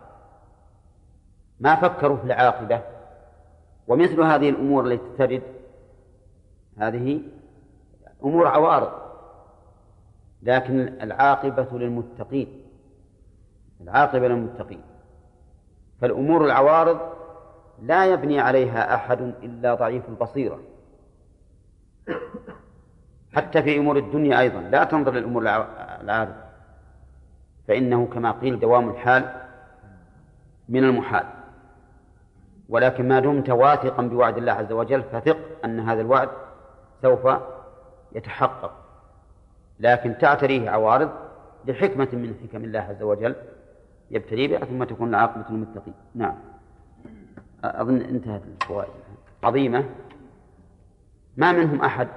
[1.60, 2.82] ما فكروا في العاقبة
[3.88, 5.63] ومثل هذه الأمور التي ترد
[6.78, 7.22] هذه
[8.24, 8.92] أمور عوارض
[10.42, 12.64] لكن العاقبة للمتقين
[13.84, 14.82] العاقبة للمتقين.
[16.02, 17.00] فالأمور العوارض
[17.82, 20.60] لا يبني عليها أحد إلا ضعيف البصيرة.
[23.34, 25.42] حتى في أمور الدنيا أيضا لا تنظر للأمور
[26.02, 26.44] العارضة.
[27.68, 29.42] فإنه كما قيل دوام الحال
[30.70, 31.26] من المحال.
[32.70, 36.30] ولكن ما دمت واثقا بوعد الله عز وجل فثق أن هذا الوعد
[37.04, 37.28] سوف
[38.16, 38.72] يتحقق.
[39.80, 41.12] لكن تعتريه عوارض
[41.68, 43.36] لحكمة من حكم الله عز وجل
[44.12, 45.94] يبتلي بها ثم تكون العاقبة للمتقين.
[46.16, 46.36] نعم.
[47.64, 48.92] أظن انتهت الفوائد.
[49.44, 49.86] عظيمة.
[51.38, 52.08] ما منهم أحد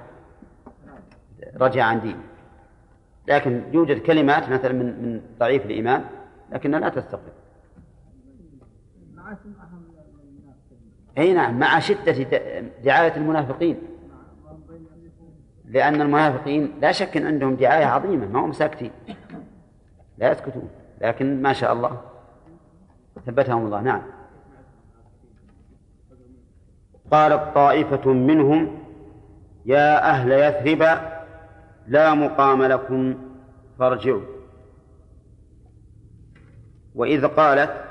[1.55, 2.23] رجع عن دينه.
[3.27, 6.05] لكن يوجد كلمات مثلا من من ضعيف الإيمان
[6.51, 7.31] لكنها لا تستقر
[11.17, 11.59] أي نعم.
[11.59, 12.11] مع شدة
[12.83, 13.96] دعاية المنافقين.
[15.67, 18.91] لأن المنافقين لا شك أن عندهم دعاية عظيمة ما هم ساكتين.
[20.17, 20.69] لا يسكتون
[21.01, 22.01] لكن ما شاء الله
[23.25, 23.81] ثبتهم الله.
[23.81, 24.01] نعم.
[27.11, 28.77] قالت طائفة منهم
[29.65, 30.99] يا أهل يثرب
[31.87, 33.17] لا مقام لكم
[33.79, 34.21] فارجعوا.
[36.95, 37.83] وإذ قالت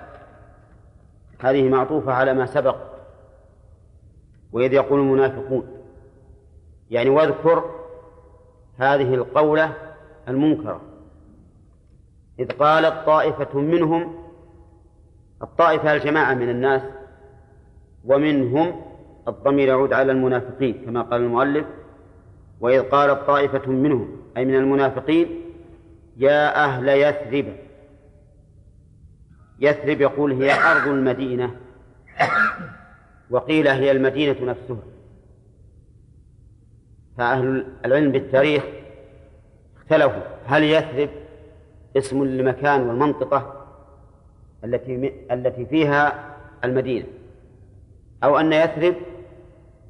[1.40, 2.76] هذه معطوفة على ما سبق
[4.52, 5.75] وإذ يقول المنافقون
[6.90, 7.70] يعني واذكر
[8.78, 9.72] هذه القولة
[10.28, 10.80] المنكرة.
[12.38, 14.14] إذ قالت طائفة منهم
[15.42, 16.82] الطائفة الجماعة من الناس
[18.04, 18.82] ومنهم
[19.28, 21.66] الضمير يعود على المنافقين كما قال المؤلف.
[22.60, 25.42] وإذ قالت طائفة منهم أي من المنافقين
[26.16, 27.56] يا أهل يثرب.
[29.60, 31.56] يثرب يقول هي أرض المدينة
[33.30, 34.95] وقيل هي المدينة نفسها.
[37.18, 38.64] فأهل العلم بالتاريخ
[39.76, 40.22] اختلفوا.
[40.46, 41.08] هل يثرب
[41.96, 43.66] اسم لمكان والمنطقة
[44.64, 47.06] التي التي فيها المدينة؟
[48.24, 48.94] أو أن يثرب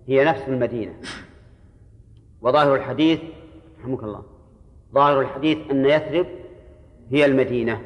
[0.06, 0.94] هي نفس المدينة.
[2.40, 3.20] وظاهر الحديث
[3.80, 4.22] رحمك الله
[4.94, 6.26] ظاهر الحديث أن يثرب
[7.10, 7.80] هي المدينة.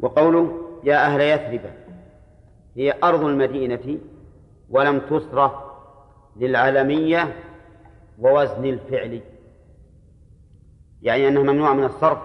[0.00, 1.70] وقوله يا أهل يثرب
[2.76, 3.98] هي أرض المدينة
[4.70, 5.52] ولم تصرف
[6.36, 7.36] للعالمية
[8.18, 9.20] ووزن الفعل.
[11.02, 12.18] يعني أنها ممنوعة من الصرف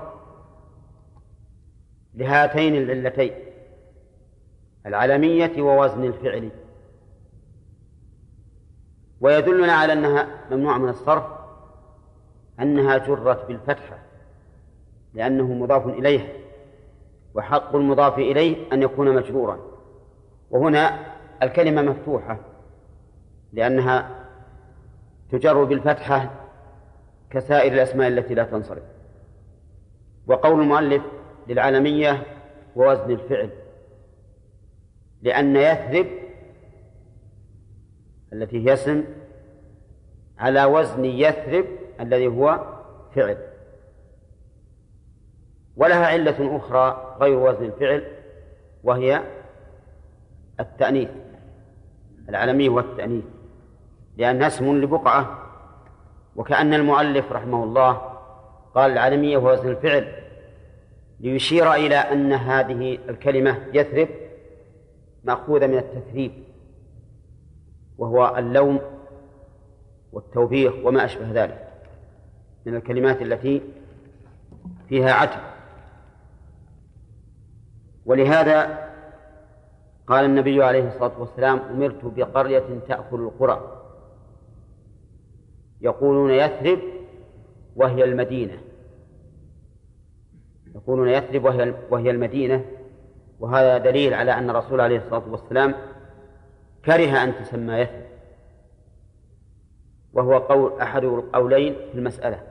[2.14, 3.34] لهاتين العلتين
[4.86, 6.50] العالمية ووزن الفعل.
[9.22, 11.24] ويدلنا على أنها ممنوعة من الصرف
[12.60, 14.00] أنها جرت بالفتحة
[15.14, 16.34] لأنه مضاف إليها
[17.34, 19.60] وحق المضاف إليه أن يكون مجرورا.
[20.50, 21.00] وهنا
[21.44, 22.40] الكلمة مفتوحة.
[23.54, 24.26] لأنها
[25.32, 26.32] تجر بالفتحة
[27.30, 28.84] كسائر الأسماء التي لا تنصرف.
[30.28, 31.04] وقول المؤلف
[31.48, 32.24] للعالمية
[32.76, 33.50] ووزن الفعل
[35.22, 36.08] لأن يثرب
[38.34, 39.04] التي هي اسم
[40.38, 41.66] على وزن يثرب
[42.00, 42.78] الذي هو
[43.16, 43.38] فعل.
[45.76, 48.04] ولها علة أخرى غير وزن الفعل
[48.84, 49.24] وهي
[50.60, 51.10] التأنيث
[52.30, 53.24] العالمية والتأنيث.
[54.18, 55.44] لأنها اسم لبقعة.
[56.36, 57.94] وكأن المؤلف رحمه الله
[58.76, 60.14] قال العالمية وزن الفعل
[61.20, 64.08] ليشير إلى أن هذه الكلمة يثرب
[65.24, 66.32] مأخوذة من التثريب
[67.98, 68.80] وهو اللوم
[70.14, 71.68] والتوبيخ وما أشبه ذلك
[72.66, 73.62] من الكلمات التي
[74.90, 75.40] فيها عتب.
[78.06, 78.88] ولهذا
[80.08, 83.87] قال النبي عليه الصلاة والسلام أمرت بقرية تأكل القرى.
[85.82, 86.80] يقولون يثرب
[87.76, 88.58] وهي المدينة.
[90.76, 92.66] يقولون يثرب وهي وهي المدينة.
[93.40, 95.76] وهذا دليل على أن الرسول عليه الصلاة والسلام
[96.86, 98.08] كره أن تسمى يثرب.
[100.14, 102.44] وهو قول أحد القولين في المسألة.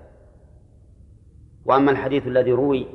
[1.64, 2.86] وأما الحديث الذي روي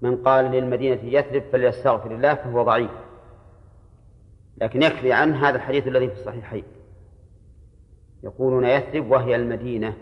[0.00, 2.90] من قال للمدينة يثرب فليستغفر الله فهو ضعيف.
[4.56, 6.64] لكن يكفي عنه هذا الحديث الذي في الصحيحين.
[8.22, 9.94] يقولون يثرب وهي المدينة.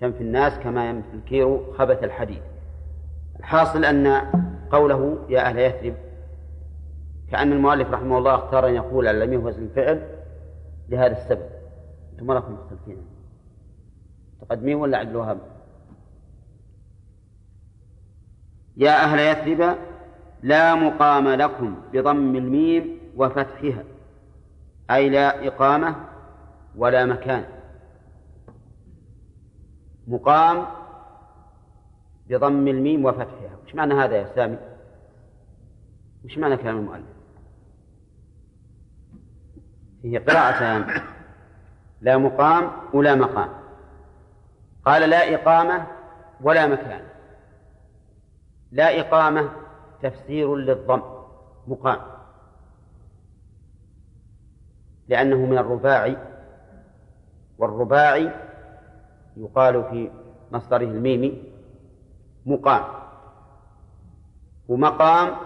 [0.00, 2.42] تنفي الناس كما ينفي الكير خبث الحديد.
[3.38, 4.06] الحاصل أن
[4.70, 5.94] قوله يا أهل يثرب
[7.30, 10.08] كأن المؤلف رحمه الله اختار أن يقول على لم يوزن الفعل
[10.88, 11.48] لهذا السبب.
[12.12, 12.96] أنتم ما لكم مختلفين.
[14.40, 15.38] تقدمين ولا عبد الوهاب؟
[18.76, 19.76] يا أهل يثرب
[20.42, 23.84] لا مقام لكم بضم الميم وفتحها
[24.90, 26.09] أي لا إقامة
[26.76, 27.44] ولا مكان.
[30.06, 30.66] مقام
[32.28, 33.56] بضم الميم وفتحها.
[33.64, 34.58] وش معنى هذا يا سامي؟
[36.24, 37.06] وش معنى كلام المؤلف؟
[40.02, 41.02] فيه قراءتان.
[42.00, 43.48] لا مقام ولا مقام.
[44.84, 45.86] قال لا إقامة
[46.40, 47.02] ولا مكان.
[48.72, 49.50] لا إقامة
[50.02, 51.02] تفسير للضم
[51.66, 52.00] مقام.
[55.08, 56.16] لأنه من الرباعي
[57.60, 58.30] والرباعي
[59.36, 60.10] يقال في
[60.52, 61.42] مصدره الميمي
[62.46, 62.84] مقام.
[64.68, 65.36] ومقام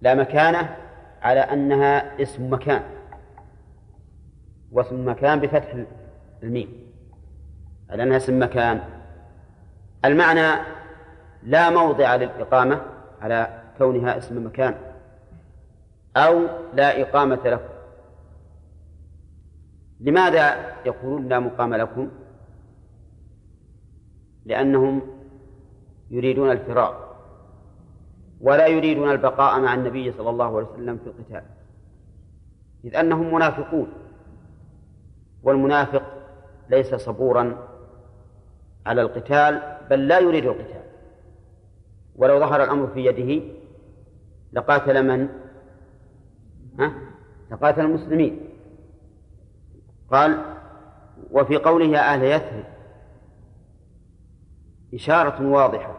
[0.00, 0.76] لا مكانه
[1.22, 2.82] على أنها اسم مكان.
[4.72, 5.84] واسم مكان بفتح
[6.42, 6.92] الميم.
[7.90, 8.80] على أنها اسم مكان.
[10.04, 10.62] المعنى
[11.42, 12.82] لا موضع للإقامة
[13.20, 14.74] على كونها اسم مكان.
[16.16, 16.40] أو
[16.74, 17.60] لا إقامة له.
[20.00, 22.08] لماذا يقولون لا مقام لكم
[24.44, 25.02] لأنهم
[26.10, 27.16] يريدون الفرار
[28.40, 31.42] ولا يريدون البقاء مع النبي صلى الله عليه وسلم في القتال
[32.84, 33.88] إذ أنهم منافقون
[35.42, 36.02] والمنافق
[36.70, 37.68] ليس صبورا
[38.86, 40.82] على القتال بل لا يريد القتال
[42.16, 43.44] ولو ظهر الأمر في يده
[44.52, 45.28] لقاتل من؟
[46.78, 46.92] ها؟
[47.50, 48.45] لقاتل المسلمين
[50.10, 50.42] قال
[51.30, 52.64] وفي قوله يا أهل يثرب
[54.94, 55.96] إشارة واضحة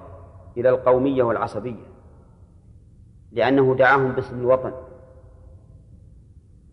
[0.57, 1.87] إلى القومية والعصبية
[3.31, 4.71] لأنه دعاهم باسم الوطن.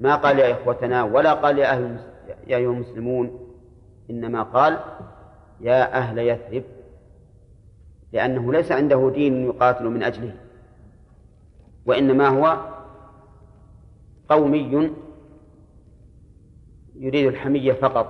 [0.01, 1.99] ما قال يا إخوتنا ولا قال يا أهل
[2.47, 3.39] يا أيها المسلمون
[4.11, 4.79] إنما قال
[5.61, 6.63] يا أهل يثرب
[8.13, 10.35] لأنه ليس عنده دين يقاتل من أجله
[11.87, 12.57] وإنما هو
[14.29, 14.93] قومي
[17.05, 18.07] يريد الحمية فقط.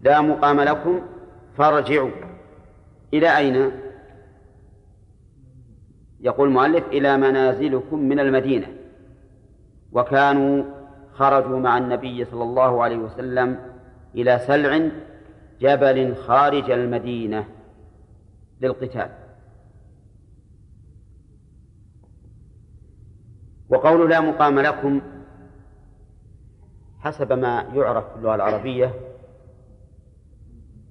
[0.00, 1.00] لا مقام لكم
[1.56, 2.10] فارجعوا.
[3.14, 3.72] إلى أين؟
[6.20, 8.66] يقول المؤلف إلى منازلكم من المدينة.
[9.92, 10.64] وكانوا
[11.12, 13.58] خرجوا مع النبي صلى الله عليه وسلم
[14.14, 14.90] إلى سلع
[15.60, 17.44] جبل خارج المدينة
[18.60, 19.10] للقتال.
[23.68, 25.00] وقول لا مقام لكم
[27.00, 28.94] حسب ما يعرف في اللغة العربية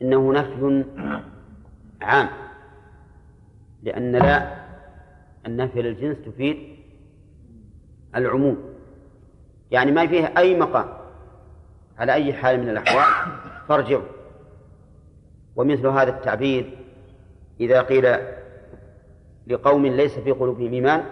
[0.01, 0.85] إنه نفي
[2.01, 2.29] عام
[3.83, 4.55] لأن لا
[5.45, 6.57] النفي للجنس تفيد
[8.15, 8.57] العموم.
[9.71, 10.87] يعني ما فيه أي مقام
[11.97, 13.33] على أي حال من الأحوال
[13.67, 14.03] فارجعوا.
[15.55, 16.77] ومثل هذا التعبير
[17.59, 18.17] إذا قيل
[19.47, 21.03] لقوم ليس في قلوبهم إيمان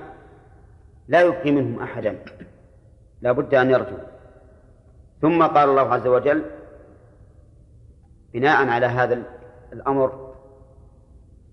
[1.08, 2.20] لا يبقي منهم أحدا
[3.22, 3.98] لا بد أن يرجوا
[5.22, 6.44] ثم قال الله عز وجل
[8.34, 9.24] بناء على هذا
[9.74, 10.34] الأمر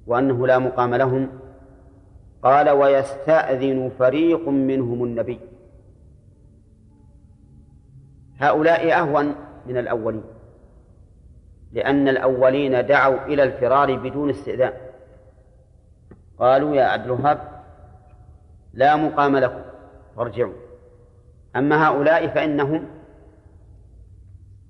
[0.06, 1.28] وأنه لا مقام لهم
[2.42, 5.40] قال ويستأذن فريق منهم النبي.
[8.38, 9.34] هؤلاء أهون
[9.66, 10.22] من الأولين
[11.72, 14.72] لأن الأولين دعوا إلى الفرار بدون استئذان.
[16.38, 17.38] قالوا يا عبد الوهاب
[18.74, 19.62] لا مقام لكم
[20.16, 20.52] فارجعوا.
[21.56, 22.86] أما هؤلاء فإنهم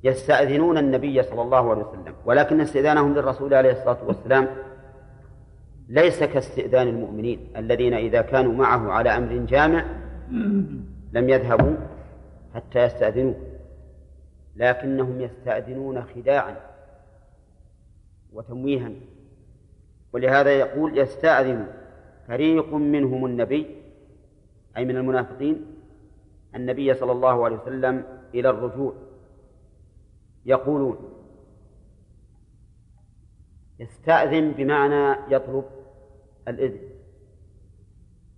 [0.05, 4.49] يستأذنون النبي صلى الله عليه وسلم ولكن استئذانهم للرسول عليه الصلاة والسلام
[5.89, 9.85] ليس كاستئذان المؤمنين الذين إذا كانوا معه على أمر جامع
[11.13, 11.77] لم يذهبوا
[12.55, 13.35] حتى يستأذنوه
[14.57, 16.57] لكنهم يستأذنون خداعا
[18.33, 18.91] وتمويها
[20.13, 21.67] ولهذا يقول يستأذن
[22.29, 23.67] فريق منهم النبي
[24.77, 25.67] أي من المنافقين
[26.55, 28.95] النبي صلى الله عليه وسلم إلى الرجوع.
[30.45, 31.11] يقولون.
[33.79, 35.65] يستأذن بمعنى يطلب
[36.49, 36.89] الإذن.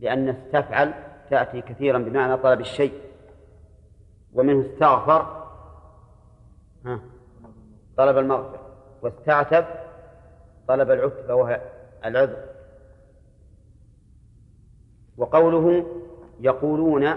[0.01, 0.95] لأن استفعل
[1.31, 3.01] تأتي كثيرا بمعنى طلب الشيء.
[4.33, 5.47] ومنه استغفر
[6.85, 7.01] ها
[7.97, 8.61] طلب المغفرة.
[9.03, 9.65] واستعتب
[10.69, 11.61] طلب العتبة وهي
[12.05, 12.45] العذر.
[15.17, 15.87] وقوله
[16.41, 17.17] يقولون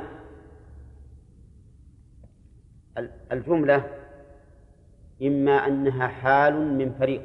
[3.31, 3.98] الجملة
[5.21, 7.21] إما أنها حال من فريق.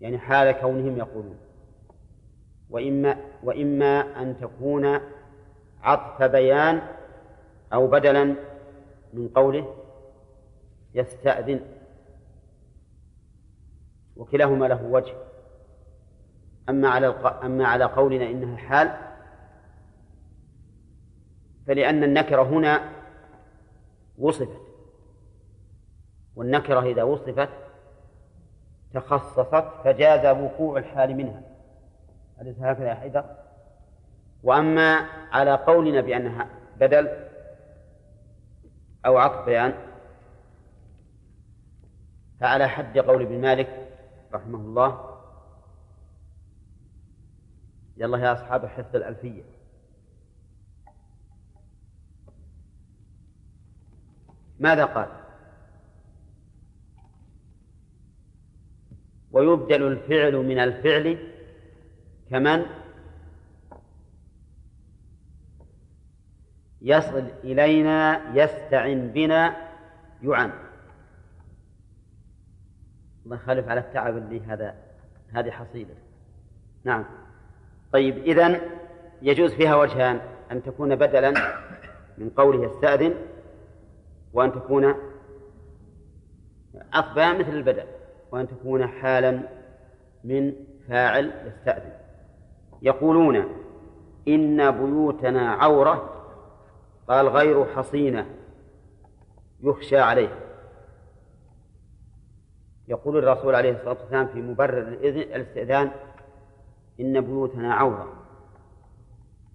[0.00, 1.36] يعني حال كونهم يقولون.
[2.70, 5.00] وإما وإما أن تكون
[5.82, 6.82] عطف بيان
[7.72, 8.24] أو بدلا
[9.12, 9.74] من قوله
[10.94, 11.60] يستأذن.
[14.16, 15.14] وكلاهما له وجه.
[16.68, 17.06] أما على
[17.42, 19.14] أما على قولنا إنها حال
[21.66, 22.92] فلأن النكرة هنا
[24.18, 24.63] وصفت
[26.36, 27.48] والنكرة إذا وصفت
[28.94, 31.42] تخصصت فجاز وقوع الحال منها.
[32.40, 33.24] أليس هكذا يا حيدر؟
[34.42, 34.94] وأما
[35.32, 37.28] على قولنا بأنها بدل
[39.06, 39.74] أو عطف بيان
[42.40, 43.88] فعلى حد قول ابن مالك
[44.32, 45.20] رحمه الله
[47.96, 49.42] يلا يا أصحاب حفظ الألفية.
[54.58, 55.23] ماذا قال؟
[59.34, 61.18] ويبدل الفعل من الفعل
[62.30, 62.66] كمن؟
[66.82, 69.56] يصل إلينا يستعن بنا
[70.22, 70.52] يعن.
[73.24, 74.74] الله يخالف على التعب اللي هذا
[75.32, 75.94] هذه حصيلة
[76.84, 77.04] نعم.
[77.92, 78.60] طيب إذن
[79.22, 80.20] يجوز فيها وجهان
[80.52, 81.34] أن تكون بدلا
[82.18, 83.14] من قوله يستأذن
[84.32, 84.94] وأن تكون
[86.92, 87.93] عطبا مثل البدل.
[88.34, 89.40] وأن تكون حالا
[90.24, 90.52] من
[90.88, 91.92] فاعل يستأذن.
[92.82, 93.36] يقولون
[94.28, 96.10] إن بيوتنا عورة
[97.08, 98.26] قال غير حصينة
[99.60, 100.36] يخشى عليها.
[102.88, 105.90] يقول الرسول عليه الصلاة والسلام في مبرر الاستئذان
[107.00, 108.12] إن بيوتنا عورة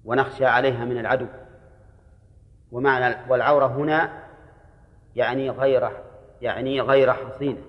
[0.06, 1.28] ونخشى عليها من العدو.
[2.72, 4.24] ومعنى والعورة هنا
[5.16, 5.90] يعني غير
[6.42, 7.69] يعني غير حصينة.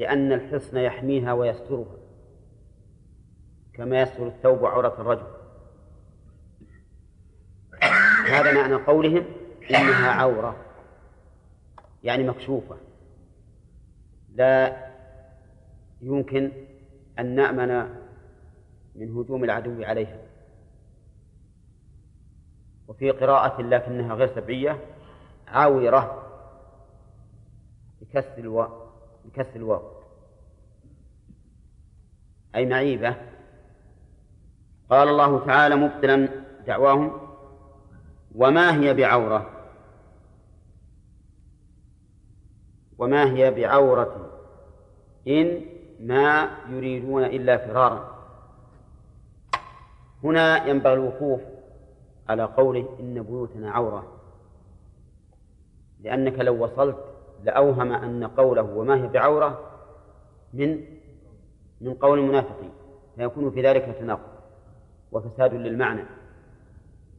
[0.00, 1.96] لأن الحصن يحميها ويسترها
[3.74, 5.26] كما يستر الثوب عورة الرجل.
[8.28, 9.24] هذا معنى قولهم
[9.70, 10.56] إنها عورة
[12.02, 12.76] يعني مكشوفة.
[14.34, 14.86] لا
[16.00, 16.52] يمكن
[17.18, 17.96] أن نأمن
[18.94, 20.18] من هجوم العدو عليها.
[22.88, 24.80] وفي قراءة لكنها غير سبعية
[25.48, 26.26] عاورة
[28.00, 28.89] بكسر الواو.
[29.24, 29.82] بكسر الواو.
[32.54, 33.16] أي معيبة
[34.90, 36.28] قال الله تعالى مبطلا
[36.66, 37.20] دعواهم.
[38.34, 39.50] وما هي بعورة؟
[42.98, 44.30] وما هي بعورة؟
[45.28, 45.60] إن
[46.00, 48.20] ما يريدون إلا فرارا.
[50.24, 51.40] هنا ينبغي الوقوف
[52.28, 54.20] على قوله إن بيوتنا عورة.
[56.00, 57.09] لأنك لو وصلت
[57.42, 59.58] لأوهم أن قوله وما هي بعورة
[60.52, 60.84] من
[61.80, 62.70] من قول المنافقين
[63.16, 64.30] فيكون في ذلك تناقض
[65.12, 66.02] وفساد للمعنى.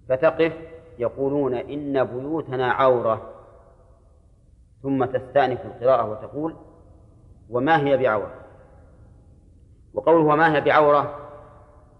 [0.09, 0.53] فتقف
[0.99, 3.33] يقولون إن بيوتنا عورة
[4.83, 6.55] ثم تستأنف القراءة وتقول
[7.49, 8.33] وما هي بعورة؟
[9.93, 11.17] وقوله وما هي بعورة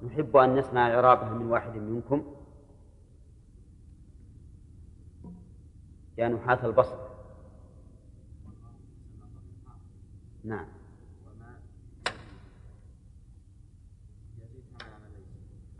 [0.03, 2.23] نحب أن نسمع إعرابها من واحد منكم
[6.17, 7.10] يا نحاة البصر.
[10.43, 10.67] نعم.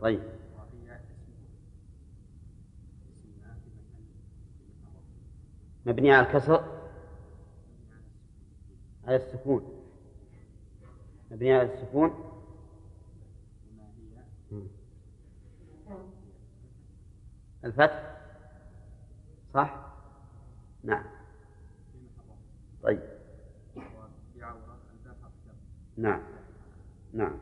[0.00, 0.22] طيب.
[5.86, 6.82] مبني على الكسر؟
[9.04, 9.84] على السكون.
[11.30, 12.32] مبني على السكون؟
[17.64, 18.16] الفتح؟
[19.54, 19.92] صح؟
[20.84, 21.04] نعم.
[22.82, 23.11] طيب.
[26.02, 26.20] نعم.
[27.12, 27.36] نعم.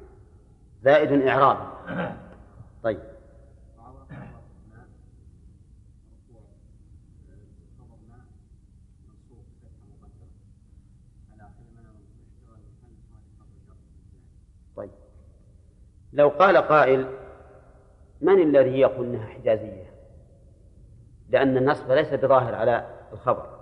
[0.82, 1.58] زائد إعراب.
[2.82, 3.00] طيب.
[14.76, 14.90] طيب.
[16.12, 17.06] لو قال قائل
[18.20, 19.90] من الذي يقول إنها حجازية؟
[21.28, 23.60] لأن النصب ليس بظاهر على الخبر.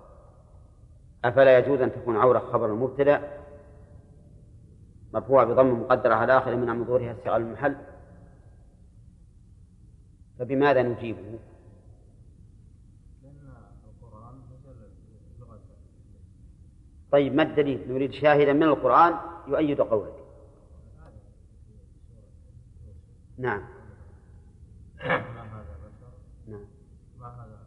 [1.25, 3.39] أفلا يجوز أن تكون عورة خبر المبتدا
[5.15, 7.77] مرفوع بضم مقدرة على آخر من ظهورها استغلال المحل.
[10.39, 11.39] فبماذا نجيبه؟
[17.13, 19.15] طيب ما الدليل؟ نريد شاهدا من القرآن
[19.49, 20.13] يؤيد قولك.
[23.39, 23.63] نعم.
[25.05, 26.11] ما هذا بشر؟
[26.47, 26.67] نعم.
[27.19, 27.59] ما هذا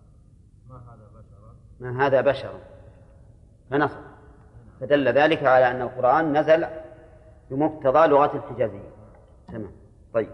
[0.69, 2.59] ما هذا بشر؟ ما هذا بشر؟
[3.69, 3.99] فنصر.
[4.79, 6.65] فدل ذلك على أن القرآن نزل
[7.51, 8.89] بمقتضى لغة الحجازية
[9.47, 9.71] تمام.
[10.13, 10.29] طيب.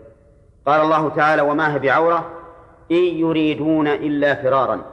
[0.65, 2.43] قال الله تعالى وما هي بعورة؟
[2.91, 4.86] إن يريدون إلا فرارا.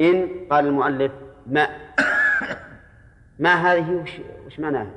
[0.00, 1.12] إن قال المؤلف
[1.46, 1.68] ما.
[3.44, 4.90] ما هذه؟ وش, وش معناها؟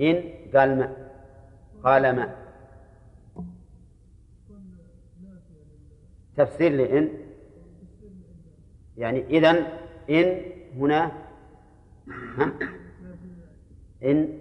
[0.00, 0.22] إن
[0.54, 0.96] قال ما.
[1.84, 2.34] قال ما.
[6.36, 7.08] تفسير لإن.
[8.96, 9.66] يعني إذن
[10.10, 10.42] إن
[10.78, 11.12] هنا.
[12.38, 12.52] ها؟
[14.04, 14.38] إن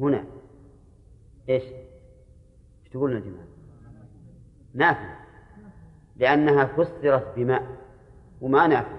[0.00, 0.24] هنا
[1.48, 3.46] إيش؟ إيش تقولون يا جماعة؟
[4.74, 5.18] نافع
[6.16, 7.62] لأنها فسرت بماء
[8.40, 8.98] وما نافع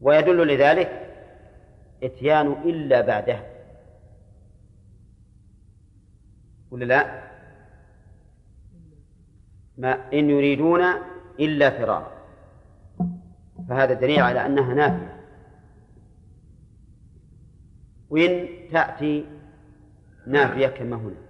[0.00, 1.06] ويدل لذلك
[2.02, 3.46] إتيان إلا بعدها
[6.70, 7.26] ولا لا؟
[9.78, 10.82] ما إن يريدون
[11.40, 12.12] إلا فرارا
[13.68, 15.15] فهذا دليل على أنها نافية
[18.10, 19.26] وإن تأتي
[20.26, 21.26] نافية كما هنا؟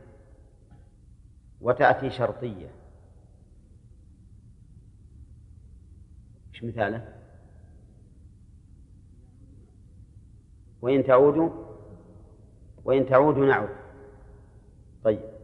[1.61, 2.71] وتأتي شرطية.
[6.55, 7.13] إيش مثاله؟
[10.83, 11.51] وإن تعودوا
[12.85, 13.77] وإن تعودوا نعود.
[15.05, 15.37] طيب.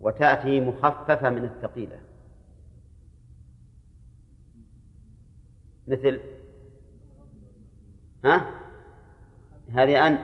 [0.00, 2.00] وتأتي مخففة من الثقيلة.
[5.86, 6.20] مثل؟
[8.24, 8.63] ها؟
[9.72, 10.18] هذه أن.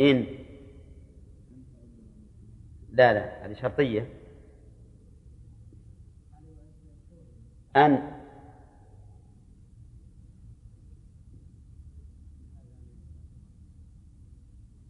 [0.00, 0.26] إن.
[2.90, 4.08] لا لا هذه شرطية.
[7.76, 8.14] أن.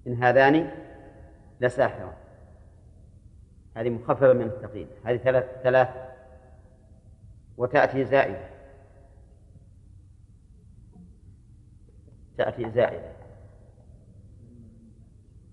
[0.07, 0.71] إن هذان
[1.61, 2.13] لساحران
[3.77, 5.89] هذه مخففة من الثقيل هذه ثلاث ثلاث
[7.57, 8.54] وتأتي زائدة.
[12.39, 13.13] تأتي زائدة.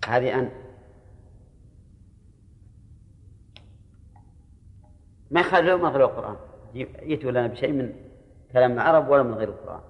[0.07, 0.51] هذه أن.
[5.31, 6.35] ما يخالف ما غير القرآن.
[6.73, 7.93] يأتوا لنا بشيء من
[8.51, 9.81] كلام العرب ولا من غير القرآن.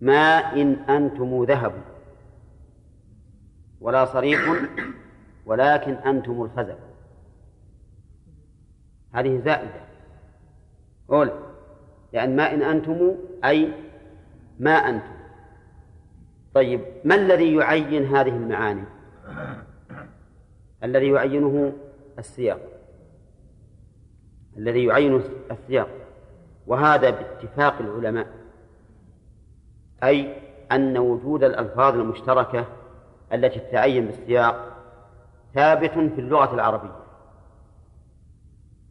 [0.00, 1.72] ما إن أنتم ذهب.
[3.80, 4.40] ولا صريح.
[5.46, 6.78] ولكن أنتم الخزف
[9.12, 9.84] هذه زائدة.
[11.08, 11.53] قول.
[12.14, 13.72] لأن ما إن أنتم أي
[14.60, 15.14] ما أنتم.
[16.54, 18.84] طيب ما الذي يعين هذه المعاني؟
[20.84, 21.72] الذي يعينه
[22.18, 22.60] السياق.
[24.56, 25.88] الذي يعين السياق.
[26.66, 28.26] وهذا باتفاق العلماء.
[30.04, 30.36] أي
[30.72, 32.66] أن وجود الألفاظ المشتركة
[33.32, 34.76] التي تتعين بالسياق
[35.54, 37.03] ثابت في اللغة العربية.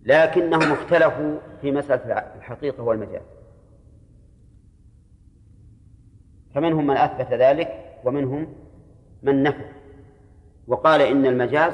[0.06, 3.22] لكنهم اختلفوا في مسألة الحقيقة والمجاز
[6.56, 8.48] فمنهم من أثبت ذلك ومنهم
[9.24, 9.66] من نفى.
[10.68, 11.74] وقال إن المجاز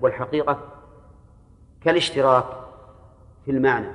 [0.00, 0.58] والحقيقة
[1.80, 2.44] كالاشتراك
[3.44, 3.90] في المعنى.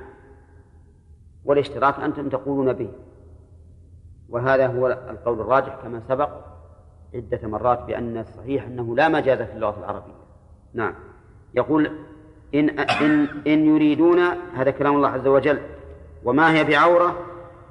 [1.44, 2.90] والاشتراك أنتم تقولون به.
[4.28, 6.30] وهذا هو القول الراجح كما سبق
[7.14, 10.14] عدة مرات بأن الصحيح أنه لا مجاز في اللغة العربية.
[10.74, 10.94] نعم.
[11.54, 11.90] يقول
[12.54, 14.18] إن إن إن يريدون
[14.54, 15.60] هذا كلام الله عز وجل
[16.24, 17.26] وما هي بعورة؟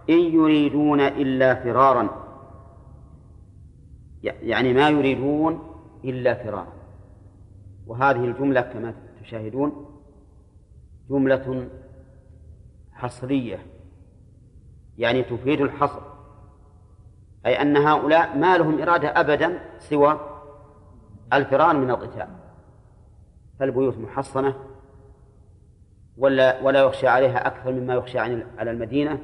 [0.09, 2.09] إن يريدون إلا فرارا.
[4.23, 5.59] يعني ما يريدون
[6.03, 6.73] إلا فرارا.
[7.87, 9.85] وهذه الجملة كما تشاهدون
[11.09, 11.67] جملة
[12.93, 13.65] حصرية
[14.97, 16.01] يعني تفيد الحصر.
[17.45, 20.19] أي أن هؤلاء ما لهم إرادة أبدا سوى
[21.33, 22.27] الفرار من القتال.
[23.59, 24.68] فالبيوت محصنة
[26.19, 29.19] ولا ولا يخشى عليها أكثر مما يخشى على المدينة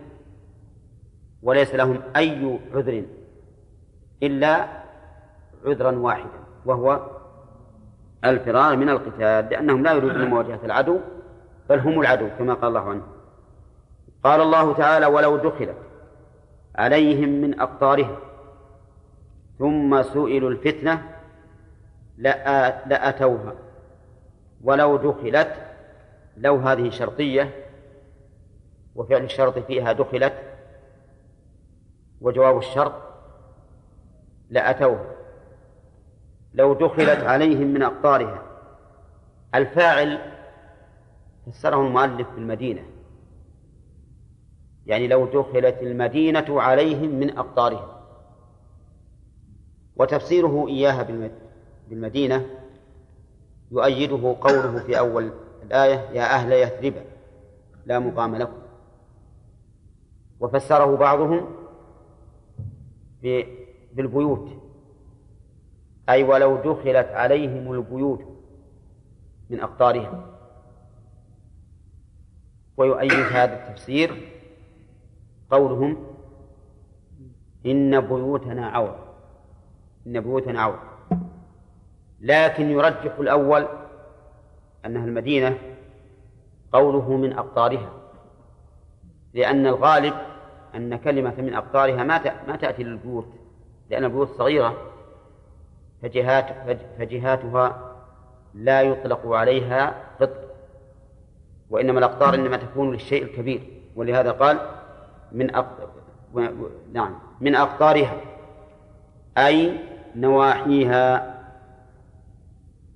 [1.44, 3.04] وليس لهم أي عذر
[4.24, 4.68] إلا
[5.66, 7.02] عذرا واحدا وهو
[8.26, 11.00] الفرار من القتال لأنهم لا يريدون مواجهة العدو
[11.70, 13.02] بل هم العدو كما قال الله عنه.
[14.24, 15.78] قال الله تعالى ولو دخلت
[16.76, 18.18] عليهم من أقطارها
[19.60, 21.02] ثم سئلوا الفتنة
[22.88, 23.54] لأتوها.
[24.64, 25.54] ولو دخلت
[26.38, 27.66] لو هذه شرطية
[28.96, 30.34] وفعل الشرط فيها دخلت
[32.22, 32.94] وجواب الشرط
[34.50, 35.16] لأتوها
[36.54, 38.42] لو دخلت عليهم من أقطارها.
[39.56, 40.20] الفاعل
[41.46, 42.84] فسره المؤلف بالمدينة
[44.86, 48.02] يعني لو دخلت المدينة عليهم من أقطارها.
[49.96, 51.08] وتفسيره إياها
[51.90, 52.46] بالمدينة
[53.72, 55.32] يؤيده قوله في أول
[55.66, 56.94] الآية يا أهل يثرب
[57.86, 58.58] لا مقام لكم.
[60.40, 61.56] وفسره بعضهم
[63.94, 64.50] بالبيوت.
[66.10, 68.22] أي ولو دخلت عليهم البيوت
[69.50, 70.26] من أقطارها
[72.78, 74.32] ويؤيد هذا التفسير
[75.52, 76.08] قولهم
[77.66, 79.14] إن بيوتنا عورة.
[80.08, 80.98] إن بيوتنا عورة.
[82.22, 83.68] لكن يرجح الأول
[84.86, 85.58] أنها المدينة
[86.74, 87.90] قوله من أقطارها.
[89.34, 90.14] لأن الغالب
[90.76, 93.28] أن كلمة من أقطارها ما ما تأتي للبيوت
[93.90, 94.78] لأن البيوت صغيرة
[96.02, 96.46] فجهات
[97.00, 97.96] فجهاتها
[98.54, 100.46] لا يطلق عليها قطر
[101.70, 103.62] وإنما الأقطار إنما تكون للشيء الكبير.
[103.96, 104.60] ولهذا قال
[105.32, 105.90] من أق...
[106.94, 108.18] نعم من أقطارها
[109.38, 109.80] أي
[110.16, 111.35] نواحيها.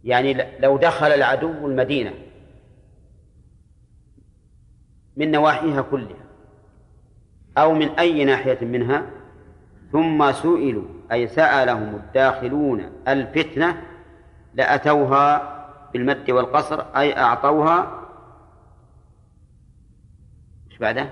[0.03, 2.13] يعني لو دخل العدو المدينة
[5.17, 6.25] من نواحيها كلها
[7.57, 9.05] أو من أي ناحية منها
[9.91, 13.83] ثم سئلوا أي سألهم الداخلون الفتنة
[14.53, 15.55] لأتوها
[15.93, 18.05] بالمد والقصر أي أعطوها.
[20.71, 21.09] إيش بعده؟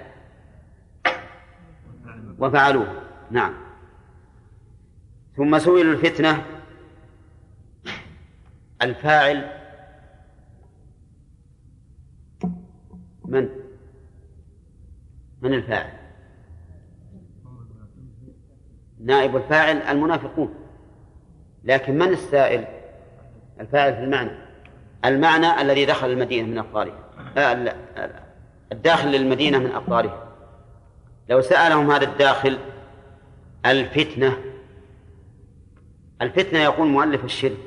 [2.40, 2.88] وفعلوه.
[3.32, 3.54] نعم.
[5.38, 6.46] ثم سئلوا الفتنة
[8.82, 9.50] الفاعل
[13.26, 13.50] من؟
[15.42, 15.94] من الفاعل؟
[19.00, 20.54] نائب الفاعل المنافقون
[21.64, 22.66] لكن من السائل؟
[23.60, 24.32] الفاعل في المعنى
[25.06, 27.04] المعنى الذي دخل المدينة من أقطارها
[27.38, 27.74] آه،
[28.72, 30.28] الداخل للمدينة من أقطارها
[31.30, 32.58] لو سألهم هذا الداخل
[33.66, 34.38] الفتنة
[36.22, 37.67] الفتنة يقول مؤلف الشرك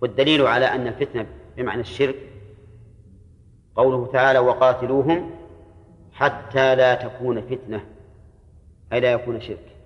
[0.00, 1.26] والدليل على أن الفتنة
[1.56, 2.16] بمعنى الشرك
[3.76, 5.30] قوله تعالى وقاتلوهم
[6.12, 7.84] حتى لا تكون فتنة
[8.92, 9.76] أي لا يكون شرك.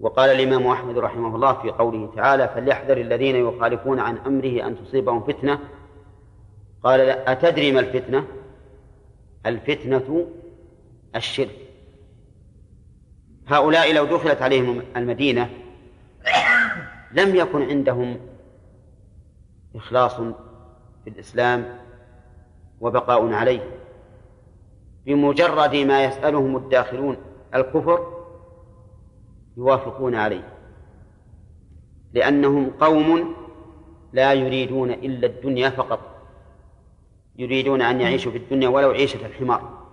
[0.00, 5.24] وقال الإمام أحمد رحمه الله في قوله تعالى فليحذر الذين يخالفون عن أمره أن تصيبهم
[5.24, 5.58] فتنة.
[6.84, 8.26] قال لا أتدري ما الفتنة؟
[9.46, 10.26] الفتنة
[11.16, 11.56] الشرك.
[13.46, 15.50] هؤلاء لو دخلت عليهم المدينة
[17.12, 18.16] لم يكن عندهم
[19.76, 20.16] إخلاص
[21.04, 21.78] في الإسلام
[22.80, 23.70] وبقاء عليه.
[25.06, 27.16] بمجرد ما يسألهم الداخلون
[27.54, 28.16] الكفر
[29.56, 30.52] يوافقون عليه.
[32.12, 33.34] لأنهم قوم
[34.12, 36.00] لا يريدون إلا الدنيا فقط.
[37.38, 39.86] يريدون أن يعيشوا في الدنيا ولو عيشة الحمار.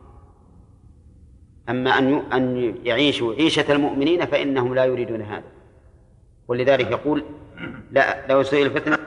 [1.70, 5.44] أما أن أن يعيشوا عيشة المؤمنين فإنهم لا يريدون هذا.
[6.48, 7.24] ولذلك يقول
[7.92, 8.98] لا لو سئل الفتنة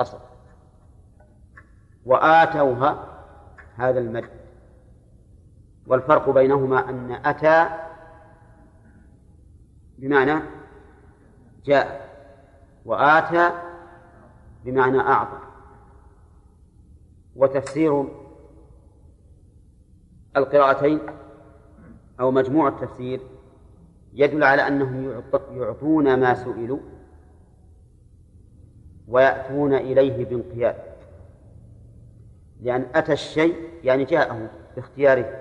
[0.00, 0.18] أصل.
[2.04, 3.22] وآتوها
[3.76, 4.28] هذا المد.
[5.86, 7.68] والفرق بينهما أن أتى
[9.98, 10.42] بمعنى
[11.64, 12.16] جاء
[12.84, 13.50] وآتى
[14.64, 15.38] بمعنى أعطى.
[17.36, 18.08] وتفسير
[20.36, 21.00] القراءتين
[22.20, 23.20] أو مجموع التفسير
[24.12, 26.95] يدل على أنهم يعطون ما سئلوا.
[29.08, 30.76] ويأتون إليه بانقياد.
[32.60, 33.54] لأن أتى الشيء
[33.84, 35.40] يعني جاءه باختياره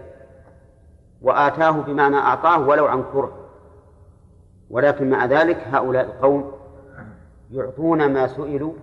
[1.22, 3.50] وآتاه بمعنى أعطاه ولو عن كره
[4.70, 6.52] ولكن مع ذلك هؤلاء القوم
[7.52, 8.74] يعطون ما سئلوا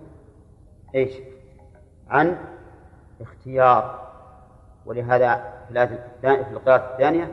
[0.95, 1.13] إيش؟
[2.09, 2.37] عن
[3.21, 4.03] اختيار.
[4.85, 5.53] ولهذا
[6.27, 7.31] في القراءة الثانية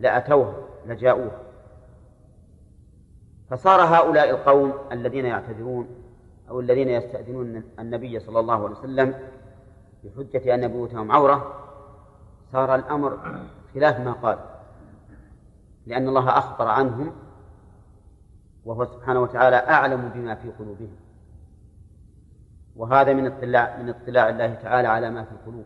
[0.00, 0.54] لأتوها
[0.86, 1.40] لجاءوها
[3.50, 6.03] فصار هؤلاء القوم الذين يعتذرون
[6.54, 9.14] أو الذين يستأذنون النبي صلى الله عليه وسلم
[10.04, 11.54] بحجة أن بيوتهم عورة
[12.52, 13.18] صار الأمر
[13.74, 14.38] خلاف ما قال
[15.86, 17.12] لأن الله أخبر عنهم
[18.64, 20.96] وهو سبحانه وتعالى أعلم بما في قلوبهم.
[22.76, 25.64] وهذا من اطلاع من اطلاع الله تعالى على ما في القلوب.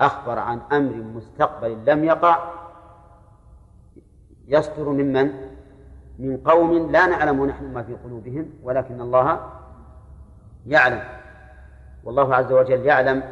[0.00, 2.52] أخبر عن أمر مستقبل لم يقع
[4.48, 5.32] يصدر ممن
[6.18, 9.55] من قوم لا نعلم نحن ما في قلوبهم ولكن الله
[10.66, 11.02] يعلم.
[12.04, 13.22] والله عز وجل يعلم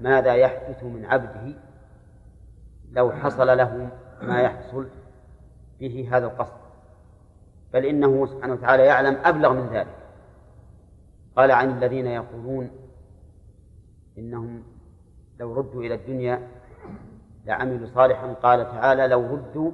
[0.00, 1.54] ماذا يحدث من عبده
[2.92, 3.90] لو حصل له
[4.22, 4.88] ما يحصل
[5.80, 6.58] به هذا القصد.
[7.72, 9.96] بل إنه سبحانه وتعالى يعلم أبلغ من ذلك.
[11.36, 12.70] قال عن الذين يقولون
[14.18, 14.62] إنهم
[15.40, 16.48] لو ردوا إلى الدنيا
[17.46, 19.72] لعملوا صالحا قال تعالى لو ردوا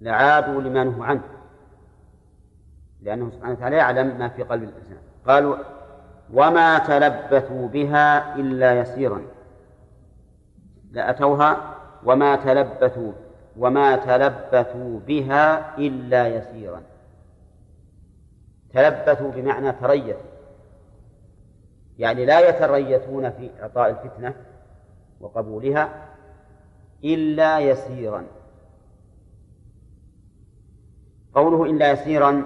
[0.00, 1.22] لعادوا لما نهوا عنه.
[3.02, 4.98] لأنه سبحانه وتعالى يعلم ما في قلب الإنسان.
[5.26, 5.56] قالوا
[6.32, 9.22] وما تلبثوا بها إلا يسيرا.
[10.92, 13.12] لأتوها وما تلبثوا
[13.56, 16.82] وما تلبثوا بها إلا يسيرا.
[18.72, 20.32] تلبثوا بمعنى تريثوا
[21.98, 24.34] يعني لا يتريثون في إعطاء الفتنة
[25.20, 25.88] وقبولها
[27.04, 28.24] إلا يسيرا.
[31.34, 32.44] قوله إلا يسيرا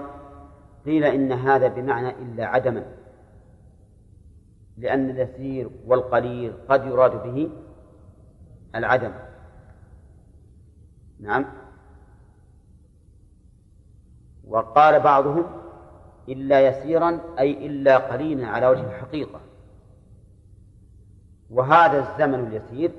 [0.85, 2.96] قيل إن هذا بمعنى إلا عدما.
[4.77, 7.51] لأن اليسير والقليل قد يراد به
[8.75, 9.13] العدم.
[11.21, 11.45] نعم.
[14.45, 15.45] وقال بعضهم
[16.29, 19.41] إلا يسيرا أي إلا قليلا على وجه الحقيقة.
[21.51, 22.93] وهذا الزمن اليسير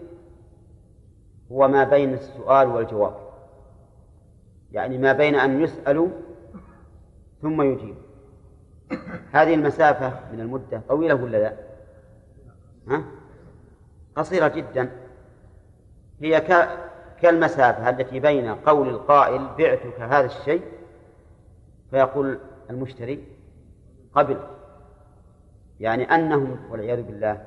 [1.51, 3.15] هو ما بين السؤال والجواب.
[4.71, 6.09] يعني ما بين أن يسألوا
[7.41, 7.95] ثم يجيب
[9.31, 11.53] هذه المسافة من المدة طويلة ولا لا؟
[12.88, 13.03] ها؟
[14.15, 14.89] قصيرة جدا
[16.21, 16.41] هي
[17.21, 20.61] كالمسافة التي بين قول القائل بعتك هذا الشيء
[21.91, 23.23] فيقول المشتري
[24.15, 24.38] قبل
[25.79, 27.41] يعني أنهم والعياذ بالله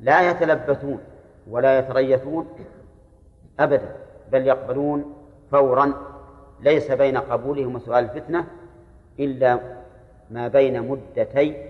[0.00, 0.98] لا يتلبثون
[1.50, 2.48] ولا يتريثون
[3.60, 3.96] أبدا
[4.32, 5.14] بل يقبلون
[5.50, 5.92] فورا
[6.60, 8.46] ليس بين قبولهم وسؤال الفتنة
[9.18, 9.58] إلا
[10.32, 11.68] ما بين مدتي؟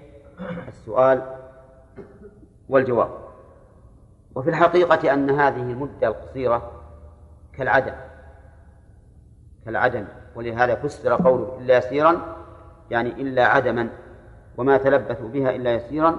[0.69, 1.23] السؤال
[2.69, 3.11] والجواب.
[4.35, 6.73] وفي الحقيقة أن هذه المدة القصيرة
[7.53, 7.95] كالعدم.
[9.65, 10.05] كالعدم.
[10.35, 12.37] ولهذا فسر قوله إلا يسيرا
[12.91, 13.89] يعني إلا عدما
[14.57, 16.17] وما تلبثوا بها إلا يسيرا.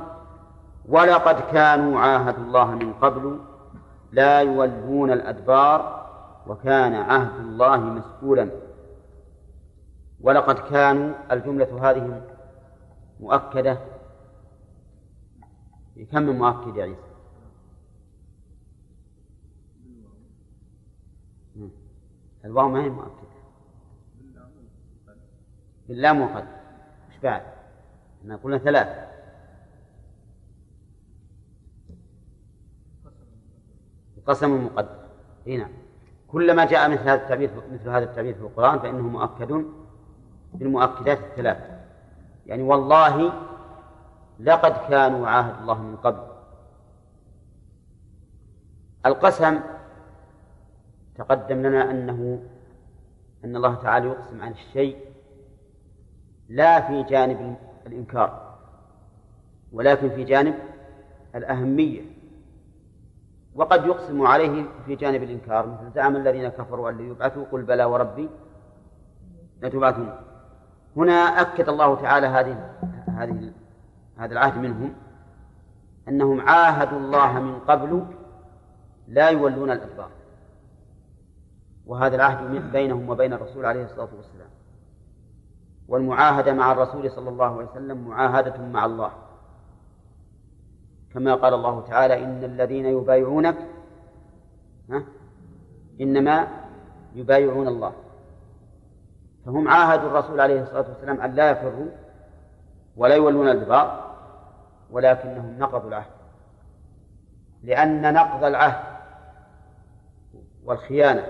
[0.89, 3.39] ولقد كانوا عاهدوا الله من قبل
[4.12, 6.04] لا يولون الأدبار
[6.48, 8.50] وكان عهد الله مسؤولا.
[10.22, 12.22] ولقد كانوا الجملة هذه
[13.20, 13.80] مؤكدة؟
[16.11, 17.14] كم من مؤكد يا عيسى؟
[22.45, 23.34] الواو ما هي مؤكدة.
[25.88, 26.47] باللام وقد.
[27.11, 27.43] إيش بعد؟
[28.22, 29.14] إحنا قلنا ثلاثة
[34.28, 35.03] قسم مقدر
[35.47, 35.72] اي نعم.
[36.28, 39.66] كلما جاء مثل هذا التعبير مثل هذا التعبير في القرآن فإنه مؤكد
[40.53, 41.73] بالمؤكدات الثلاث
[42.46, 43.34] يعني والله
[44.39, 46.24] لقد كانوا عاهد الله من قبل.
[49.06, 49.60] القسم
[51.16, 52.44] تقدم لنا أنه
[53.46, 54.98] أن الله تعالى يقسم عن الشيء
[56.50, 57.56] لا في جانب
[57.88, 58.58] الإنكار
[59.72, 60.56] ولكن في جانب
[61.36, 62.02] الأهمية
[63.56, 65.68] وقد يقسم عليه في جانب الإنكار.
[65.68, 68.30] مثل زعم الذين كفروا أن يبعثوا قل بلى وربي
[69.62, 70.33] لتبعثون.
[70.98, 72.70] هنا أكد الله تعالى هذه
[73.08, 73.52] هذه
[74.18, 74.94] هذا العهد منهم
[76.08, 78.06] أنهم عاهدوا الله من قبل
[79.08, 80.10] لا يولون الأدبار.
[81.86, 84.50] وهذا العهد بينهم وبين الرسول عليه الصلاة والسلام.
[85.88, 89.12] والمعاهدة مع الرسول صلى الله عليه وسلم معاهدة مع الله.
[91.14, 93.58] كما قال الله تعالى إن الذين يبايعونك
[96.02, 96.48] إنما
[97.16, 97.94] يبايعون الله.
[99.46, 101.88] فهم عاهدوا الرسول عليه الصلاة والسلام أن لا يفروا
[102.98, 104.16] ولا يولون الأدبار
[104.91, 106.12] ولكنهم نقضوا العهد.
[107.64, 108.84] لأن نقض العهد
[110.66, 111.26] والخيانة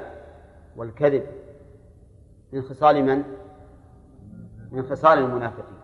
[0.75, 1.23] والكذب
[2.53, 3.23] من خصال من؟
[4.71, 5.77] من خصال المنافقين.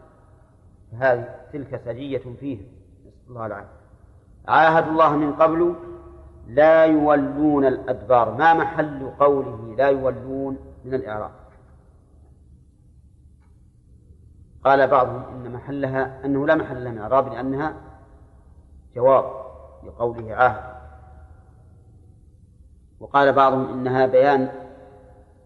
[0.91, 2.65] فهذه تلك سجية فيهم.
[3.05, 3.79] نسأل الله العافية.
[4.47, 5.75] عاهدوا الله من قبل
[6.47, 8.33] لا يولون الأدبار.
[8.33, 11.31] ما محل قوله لا يولون من الإعراب؟
[14.63, 17.73] قال بعضهم إن محلها أنه لا محل لها من الإعراب لأنها
[18.95, 19.25] جواب
[19.83, 20.79] لقوله عاهد
[22.99, 24.51] وقال بعضهم إنها بيان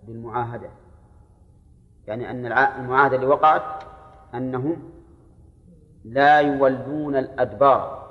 [0.03, 0.70] بالمعاهدة
[2.07, 2.45] يعني أن
[2.82, 3.84] المعاهدة اللي وقعت
[4.34, 4.76] أنهم
[6.05, 8.03] لا يولون الأدبار.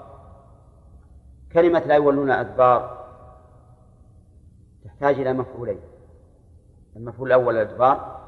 [1.53, 3.03] كلمة لا يولون الأدبار
[4.85, 5.81] تحتاج إلى مفعولين
[6.97, 8.21] المفعول الأول الأدبار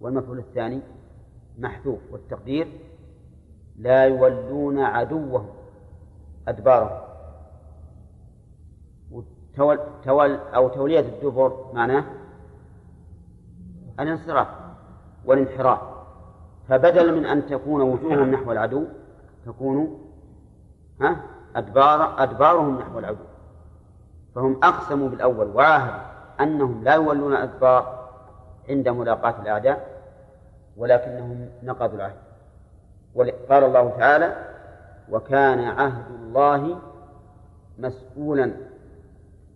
[0.00, 0.80] والمفعول الثاني
[1.58, 2.68] محذوف والتقدير
[3.76, 5.46] لا يولون عدوهم
[6.48, 7.00] أدبارهم.
[9.56, 12.04] تول, تول أو تولية الدبر معناه
[14.00, 14.48] الانصراف
[15.24, 15.78] والانحراف.
[16.68, 18.84] فبدل من أن تكون وجوههم نحو العدو
[19.46, 19.98] تكون
[21.00, 21.16] ها
[21.56, 23.24] أدبار أدبارهم نحو العدو.
[24.34, 28.08] فهم أقسموا بالأول وعاهدوا أنهم لا يولون أدبار
[28.68, 29.91] عند ملاقاة الأعداء.
[30.76, 32.16] ولكنهم نقضوا العهد.
[33.48, 34.36] قال الله تعالى
[35.10, 36.78] وكان عهد الله
[37.78, 38.52] مسؤولا.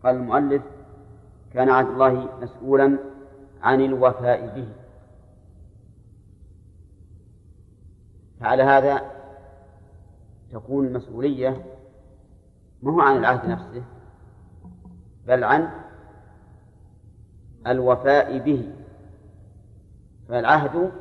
[0.03, 0.63] قال المؤلف
[1.55, 2.99] كان عهد الله مسؤولا
[3.63, 4.69] عن الوفاء به.
[8.41, 9.01] فعلى هذا
[10.53, 11.65] تكون المسؤولية
[12.83, 13.83] ما هو عن العهد نفسه
[15.27, 15.71] بل عن
[17.67, 18.73] الوفاء به.
[20.29, 20.93] فالعهد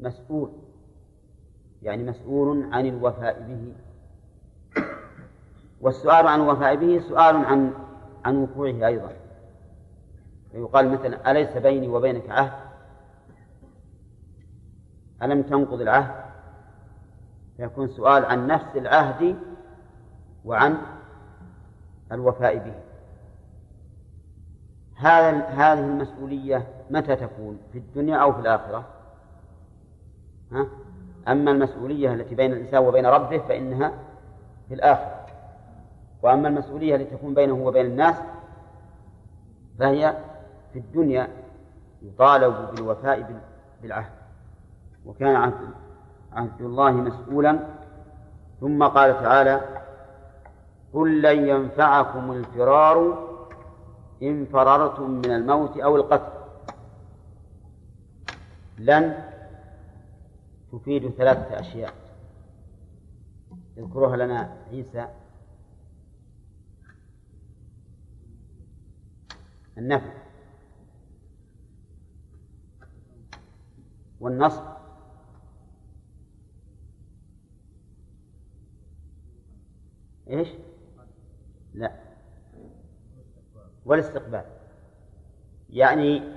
[0.00, 0.50] مسؤول
[1.82, 3.72] يعني مسؤول عن الوفاء به.
[5.80, 7.72] والسؤال عن الوفاء به سؤال عن
[8.24, 9.12] عن وقوعه أيضا.
[10.52, 12.52] فيقال مثلا أليس بيني وبينك عهد؟
[15.22, 16.24] ألم تنقض العهد؟
[17.56, 19.36] فيكون سؤال عن نفس العهد
[20.44, 20.78] وعن
[22.12, 22.74] الوفاء به.
[24.96, 28.95] هذا هذه المسؤولية متى تكون؟ في الدنيا أو في الآخرة؟
[30.52, 30.66] ها؟
[31.28, 33.92] أما المسؤولية التي بين الإنسان وبين ربه فإنها
[34.68, 35.26] في الآخرة.
[36.22, 38.14] وأما المسؤولية التي تكون بينه وبين الناس
[39.78, 40.16] فهي
[40.72, 41.28] في الدنيا
[42.02, 43.40] يطالب بالوفاء
[43.82, 44.12] بالعهد.
[45.06, 45.54] وكان عهد,
[46.32, 47.58] عهد الله مسؤولا.
[48.60, 49.60] ثم قال تعالى
[50.94, 53.26] قل لن ينفعكم الفرار
[54.22, 56.32] إن فررتم من الموت أو القتل.
[58.78, 59.14] لن
[60.72, 61.94] تفيد ثلاثة أشياء.
[63.76, 65.08] يذكرها لنا عيسى.
[69.78, 70.12] النفي
[74.20, 74.76] والنصب.
[80.28, 80.48] إيش؟
[81.74, 82.00] لا.
[83.84, 84.44] والاستقبال.
[85.70, 86.35] يعني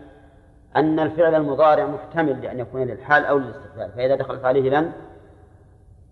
[0.76, 4.92] أن الفعل المضارع محتمل لأن يكون للحال أو للاستقبال فإذا دخلت عليه لن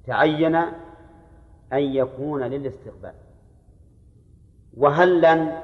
[0.05, 0.55] تعين
[1.73, 3.13] أن يكون للاستقبال.
[4.77, 5.61] وهل لن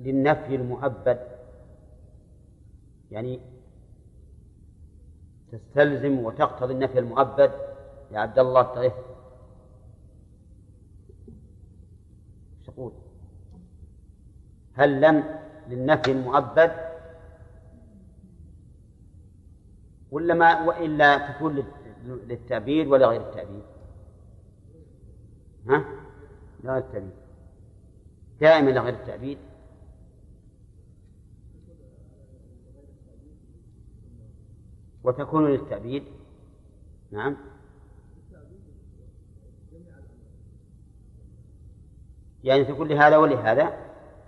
[0.00, 1.18] للنفي المؤبد؟
[3.10, 3.40] يعني
[5.52, 7.50] تستلزم وتقتضي النفي المؤبد
[8.12, 8.92] يا عبد الله الطريف
[12.66, 12.92] تقول
[14.74, 15.24] هل لم
[15.68, 16.91] للنفي المؤبد؟
[20.12, 21.64] ولا ما وإلا تكون
[22.04, 23.62] للتعبير ولا غير التعبير
[25.68, 25.84] ها؟
[26.64, 27.10] لا التعبير
[28.40, 29.38] دائما لغير التعبير
[35.04, 36.04] وتكون للتعبيد
[37.10, 37.36] نعم.
[42.44, 43.72] يعني تقول لهذا ولهذا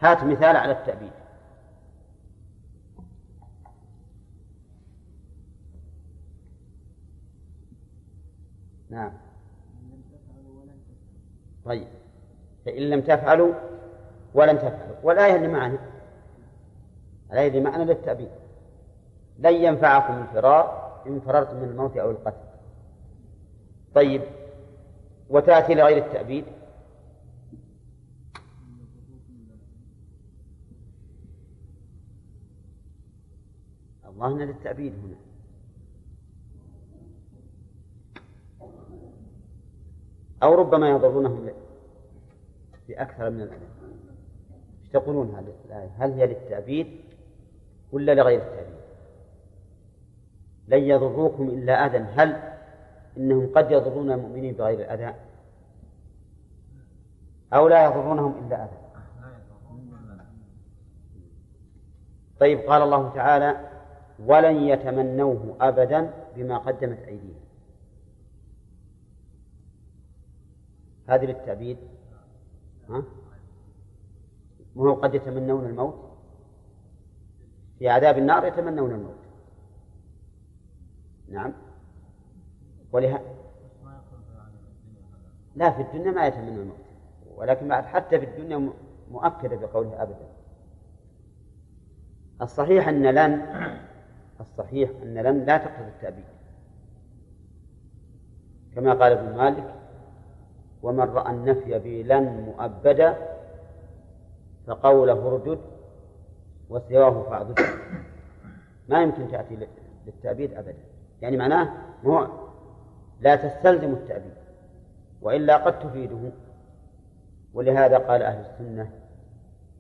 [0.01, 1.24] هات مثال على التعبيد
[8.95, 9.13] نعم.
[11.65, 11.89] طيب.
[12.67, 13.55] فإن لم تفعلوا
[14.35, 15.79] ولم تفعلوا والآية اللي معنا.
[17.33, 18.31] الآية اللي معنا للتعبيد
[19.39, 22.47] لن ينفعكم الفرار إن فررتم من الموت أو القتل.
[23.95, 24.23] طيب.
[25.31, 26.45] وتأتي لغير التعبيد
[34.09, 35.34] الله هنا للتعبيد هنا.
[40.45, 41.51] أو ربما يضرونهم
[42.89, 43.67] بأكثر من الأذى
[44.83, 46.87] إيش تقولون هذه الآية؟ هل هي للتعبيد
[47.93, 48.75] ولا لغير التعبيد؟
[50.69, 51.99] لن يضروكم إلا أذى.
[51.99, 52.55] هل
[53.17, 55.15] إنهم قد يضرون المؤمنين بغير أذى
[57.53, 58.79] أو لا يضرونهم إلا أذى.
[62.41, 63.71] طيب قال الله تعالى
[64.27, 67.34] ولن يتمنوه أبدا بما قدمت أيديهم.
[71.07, 71.79] هذه للتعبيد.
[72.89, 73.03] ها؟
[74.77, 75.95] وهو قد يتمنون الموت؟
[77.79, 79.25] في عذاب النار يتمنون الموت.
[81.29, 81.53] نعم.
[82.93, 83.21] ولها
[85.57, 86.77] لا في الدنيا ما يتمنى الموت.
[87.37, 88.73] ولكن بعد حتى في الدنيا
[89.11, 90.29] مؤكدة بقوله أبدا.
[92.43, 93.47] الصحيح أن لن
[94.41, 96.25] الصحيح أن لن لا تقتضي التأبيد
[98.75, 99.75] كما قال ابن مالك
[100.85, 103.17] ومن رأى النفي بلن مؤبدا
[104.67, 105.59] فقوله اردد
[106.69, 107.61] وسواه فاعضد
[108.89, 109.69] ما يمكن تأتي
[110.07, 110.79] للتأبيد أبدا.
[111.23, 111.69] يعني معناه
[112.07, 112.29] هو
[113.21, 114.35] لا تستلزم التأبيد
[115.23, 116.33] وإلا قد تفيده.
[117.55, 118.91] ولهذا قال أهل السنة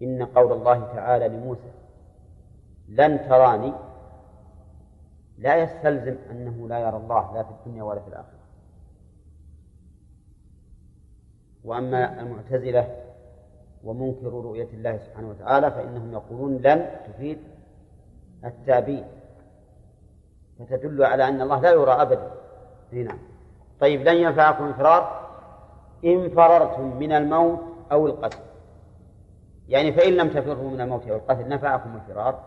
[0.03, 1.73] إن قول الله تعالى لموسى
[2.89, 3.73] لن تراني
[5.39, 8.44] لا يستلزم أنه لا يرى الله لا في الدنيا ولا في الآخرة.
[11.65, 12.97] وأما المعتزلة
[13.85, 17.39] ومنكر رؤية الله سبحانه وتعالى فإنهم يقولون لن تفيد
[18.45, 19.05] التابين
[20.59, 22.31] فتدل على أن الله لا يرى أبدا.
[22.93, 23.19] هنا
[23.81, 25.31] طيب لن ينفعكم الفرار
[26.05, 27.61] إن فررتم من الموت
[27.93, 28.39] أو القتل.
[29.69, 32.41] يعني فإن لم تفروا من الموت أو القتل نفعكم الفرار.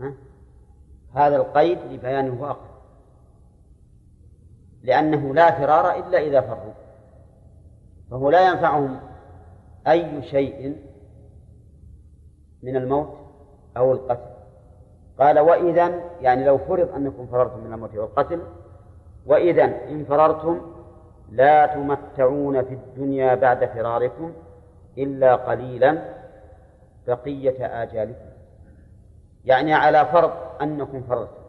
[0.00, 0.14] ها؟
[1.14, 2.70] هذا القيد لبيانه أقرب
[4.82, 6.72] لأنه لا فرار إلا إذا فروا.
[8.10, 9.00] فهو لا ينفعهم
[9.88, 10.76] أي شيء
[12.62, 13.16] من الموت
[13.76, 14.30] أو القتل.
[15.18, 18.42] قال وإذا يعني لو فرض أنكم فررتم من الموت والقتل
[19.26, 20.60] وإذا إن فررتم
[21.30, 24.32] لا تمتعون في الدنيا بعد فراركم
[24.98, 26.02] إلا قليلا
[27.06, 28.30] بقية آجالكم.
[29.44, 30.32] يعني على فرض
[30.62, 31.40] أنكم فررتم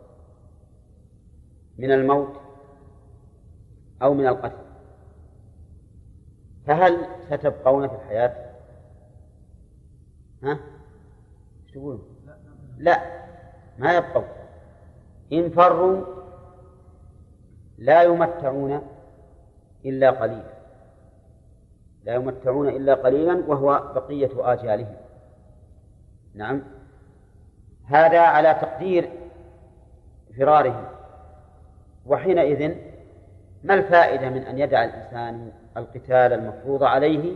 [1.78, 2.34] من الموت
[4.02, 4.71] أو من القتل.
[6.68, 8.52] فهل ستبقون في الحياة؟
[10.44, 10.60] ها؟
[11.64, 12.04] إيش تقولون؟
[12.78, 13.02] لا
[13.80, 14.28] ما يبقون
[15.34, 16.06] إن فروا
[17.78, 18.82] لا يمتعون
[19.86, 20.62] إلا قليلا
[22.04, 24.96] لا يمتعون إلا قليلا وهو بقية آجالهم
[26.34, 26.64] نعم
[27.86, 29.10] هذا على تقدير
[30.38, 30.86] فرارهم
[32.06, 32.76] وحينئذ
[33.64, 37.36] ما الفائدة من أن يدع الإنسان القتال المفروض عليه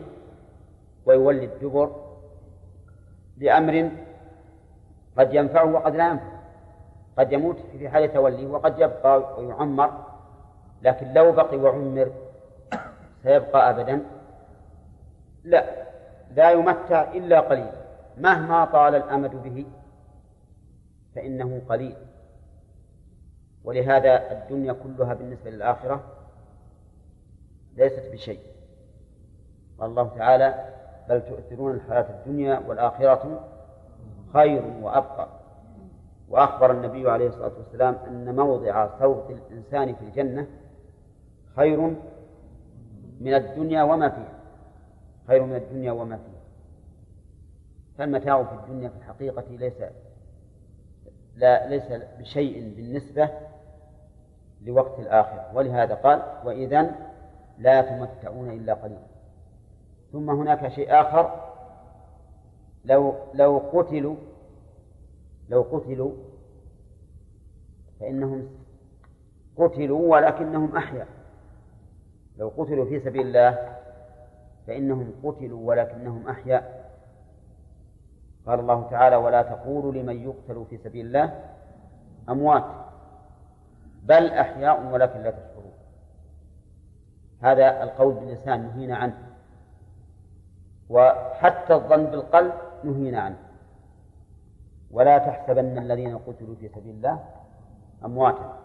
[1.05, 1.95] ويولي الدبر
[3.37, 3.91] لأمر
[5.17, 6.35] قد ينفعه وقد لا ينفع
[7.17, 10.03] قد يموت في حال توليه وقد يبقى ويعمر
[10.81, 12.11] لكن لو بقي وعمر
[13.23, 14.01] سيبقى أبدا.
[15.43, 15.65] لا
[16.35, 17.71] لا يمتع إلا قليلا
[18.17, 19.65] مهما طال الأمد به
[21.15, 21.95] فإنه قليل.
[23.63, 26.03] ولهذا الدنيا كلها بالنسبة للآخرة
[27.75, 28.39] ليست بشيء.
[29.79, 30.73] قال الله تعالى
[31.09, 33.49] بل تؤثرون الحياة الدنيا والآخرة
[34.33, 35.27] خير وأبقى.
[36.29, 40.47] وأخبر النبي عليه الصلاة والسلام أن موضع صوت الإنسان في الجنة
[41.55, 41.79] خير
[43.19, 44.39] من الدنيا وما فيها.
[45.27, 46.41] خير من الدنيا وما فيها.
[47.97, 49.73] فالمتاع في الدنيا في الحقيقة ليس
[51.35, 53.29] لا ليس بشيء بالنسبة
[54.61, 55.51] لوقت الآخرة.
[55.53, 56.95] ولهذا قال وإذا
[57.57, 59.07] لا تمتعون إلا قليلا.
[60.11, 61.51] ثم هناك شيء آخر.
[62.85, 64.15] لو لو قتلوا
[65.49, 66.11] لو قتلوا
[67.99, 68.47] فإنهم
[69.57, 71.07] قتلوا ولكنهم أحياء.
[72.37, 73.77] لو قتلوا في سبيل الله
[74.67, 76.85] فإنهم قتلوا ولكنهم أحياء.
[78.45, 81.43] قال الله تعالى ولا تقولوا لمن يقتل في سبيل الله
[82.29, 82.63] أموات
[84.03, 85.64] بل أحياء ولكن لا تشعرون
[87.45, 89.17] هذا القول باللسان نهينا عنه.
[90.89, 93.37] وحتى الظن بالقلب نهينا عنه.
[94.91, 97.23] ولا تحسبن الذين قتلوا في سبيل الله
[98.05, 98.59] أمواتا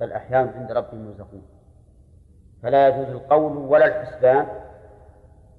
[0.00, 1.42] بل أحياء عند ربهم يرزقون.
[2.62, 4.46] فلا يجوز القول ولا الحسبان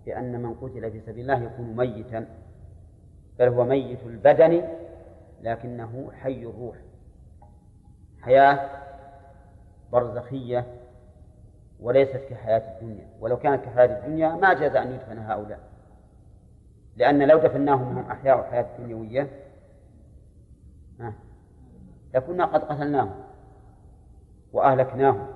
[0.05, 2.27] بأن من قتل في سبيل الله يكون ميتا
[3.39, 4.63] بل هو ميت البدن
[5.41, 6.75] لكنه حي الروح
[8.21, 8.69] حياة
[9.91, 10.65] برزخية
[11.79, 13.07] وليست كحياة الدنيا.
[13.19, 15.59] ولو كانت كحياة الدنيا ما جاز أن يدفن هؤلاء.
[16.95, 19.29] لأن لو دفناهم وهم أحياء الحياة الدنيوية
[22.13, 23.23] لكنا قد قتلناهم
[24.53, 25.27] وأهلكناهم.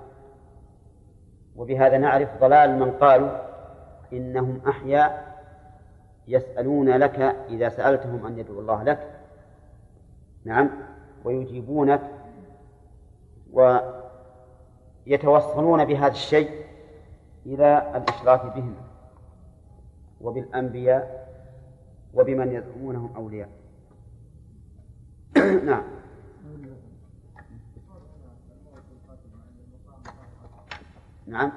[1.56, 3.32] وبهذا نعرف ضلال من قالوا
[4.14, 5.30] إنهم أحياء
[6.28, 7.20] يسألون لك
[7.50, 9.10] إذا سألتهم أن يدعو الله لك.
[10.46, 10.70] نعم
[11.24, 12.02] ويجيبونك
[15.08, 16.50] ويتوصلون بهذا الشيء
[17.46, 18.76] إلى الإشراك بهم
[20.22, 21.30] وبالأنبياء
[22.14, 23.50] وبمن يزعمونهم أولياء.
[25.66, 25.84] نعم.
[31.28, 31.52] نعم.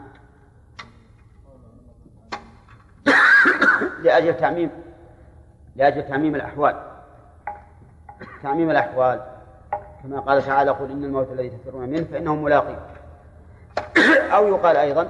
[4.05, 4.70] لأجل تعميم
[5.76, 6.82] لأجل تعميم الأحوال.
[8.43, 9.20] تعميم الأحوال
[10.03, 12.91] كما قال تعالى قل إن الموت الذي تفرون منه فإنه ملاقي.
[14.33, 15.09] أو يقال أيضا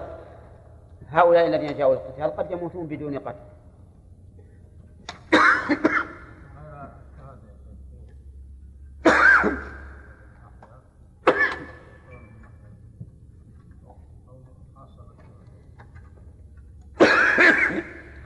[1.09, 3.37] هؤلاء الذين جاءوا القتال قد يموتون بدون قتل.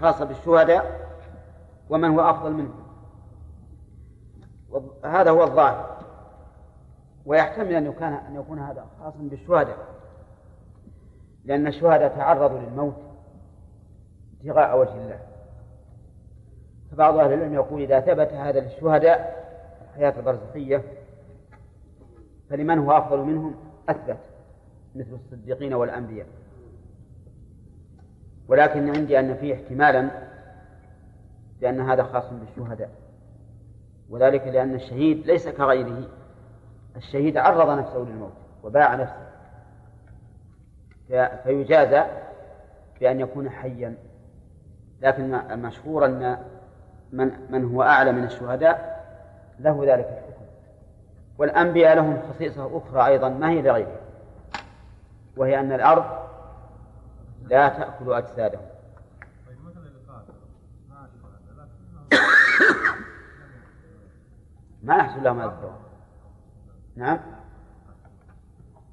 [0.00, 1.08] خاصة بالشهداء
[1.90, 2.86] ومن هو أفضل منهم.
[5.04, 5.96] هذا هو الظاهر.
[7.26, 7.86] ويحتمل أن
[8.28, 9.95] أن يكون هذا خاصا بالشهداء.
[11.46, 12.96] لأن الشهداء تعرضوا للموت
[14.40, 15.18] ابتغاء وجه الله.
[16.92, 19.46] فبعض أهل العلم يقول إذا ثبت هذا للشهداء
[19.90, 20.82] الحياة البرزخية
[22.50, 23.54] فلمن هو أفضل منهم؟
[23.88, 24.18] أثبت
[24.94, 26.26] مثل الصديقين والأنبياء.
[28.48, 30.10] ولكن عندي أن فيه احتمالا
[31.60, 32.90] لأن هذا خاص بالشهداء.
[34.10, 36.08] وذلك لأن الشهيد ليس كغيره
[36.96, 38.32] الشهيد عرض نفسه للموت
[38.62, 39.26] وباع نفسه.
[41.42, 42.04] فيجازى
[43.00, 43.96] بأن يكون حيا.
[45.00, 46.38] لكن المشهور أن
[47.12, 49.06] من من هو أعلى من الشهداء
[49.58, 50.46] له ذلك الحكم.
[51.38, 53.96] والأنبياء لهم خصيصة أخرى أيضا ما هي لغيرهم؟
[55.36, 56.04] وهي أن الأرض
[57.42, 58.62] لا تأكل أجسادهم.
[64.82, 65.78] ما يحصل لهم هذا الثواب
[66.96, 67.18] نعم.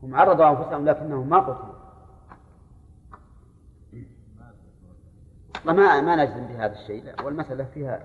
[0.03, 1.82] هم عرضوا أنفسهم لكنهم ما قتلوا.
[5.65, 7.25] ما ما نجزم بهذا الشيء.
[7.25, 7.99] والمسألة فيها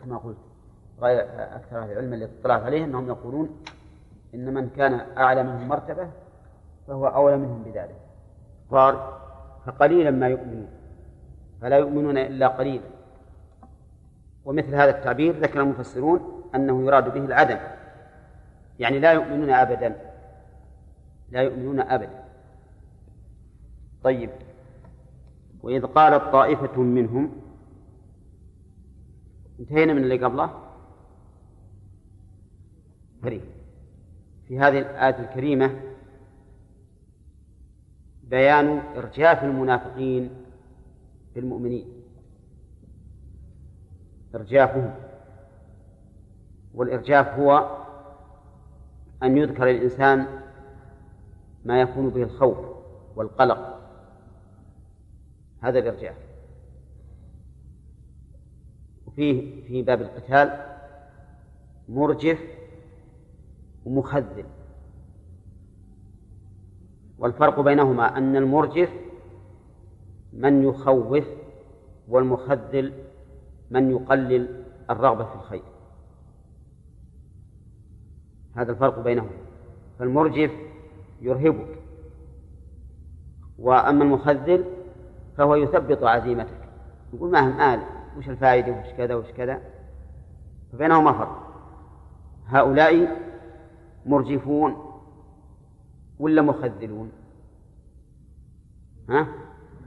[0.00, 0.38] كما قلت
[1.00, 3.64] غير أكثر أهل العلم اللي اطلعت عليه أنهم يقولون
[4.34, 6.10] إن من كان أعلى منهم مرتبة
[6.86, 7.96] فهو أولى منهم بذلك.
[8.70, 8.98] قال
[9.66, 10.68] فقليلا ما يؤمنون
[11.60, 12.84] فلا يؤمنون إلا قليلا.
[14.44, 17.58] ومثل هذا التعبير ذكر المفسرون أنه يراد به العدم.
[18.78, 19.96] يعني لا يؤمنون أبدا.
[21.30, 22.24] لا يؤمنون أبدا.
[24.02, 24.30] طيب.
[25.62, 27.32] وإذ قالت طائفة منهم
[29.60, 30.50] انتهينا من اللي قبله؟
[33.22, 33.42] فريق.
[34.48, 35.80] في هذه الآية الكريمة
[38.22, 40.30] بيان إرجاف المنافقين
[41.34, 41.86] في المؤمنين.
[44.34, 44.94] إرجافهم
[46.74, 47.78] والإرجاف هو
[49.22, 50.26] أن يذكر الإنسان
[51.64, 52.58] ما يكون به الخوف
[53.16, 53.77] والقلق.
[55.60, 56.16] هذا الإرجاف
[59.16, 60.66] فيه في باب القتال
[61.88, 62.38] مرجف
[63.84, 64.44] ومخذل.
[67.18, 68.90] والفرق بينهما أن المرجف
[70.32, 71.24] من يخوف
[72.08, 72.92] والمخذل
[73.70, 75.62] من يقلل الرغبة في الخير.
[78.56, 79.30] هذا الفرق بينهما.
[79.98, 80.50] فالمرجف
[81.20, 81.78] يرهبك
[83.58, 84.64] وأما المخذل
[85.38, 86.68] فهو يثبط عزيمتك.
[87.12, 87.80] يقول ما هم آل
[88.18, 89.60] وش الفائدة؟ وش كذا؟ وش كذا؟
[90.72, 91.48] فبينهما فرق
[92.46, 93.16] هؤلاء
[94.06, 94.76] مرجفون
[96.18, 97.12] ولا مخذلون؟
[99.08, 99.26] ها؟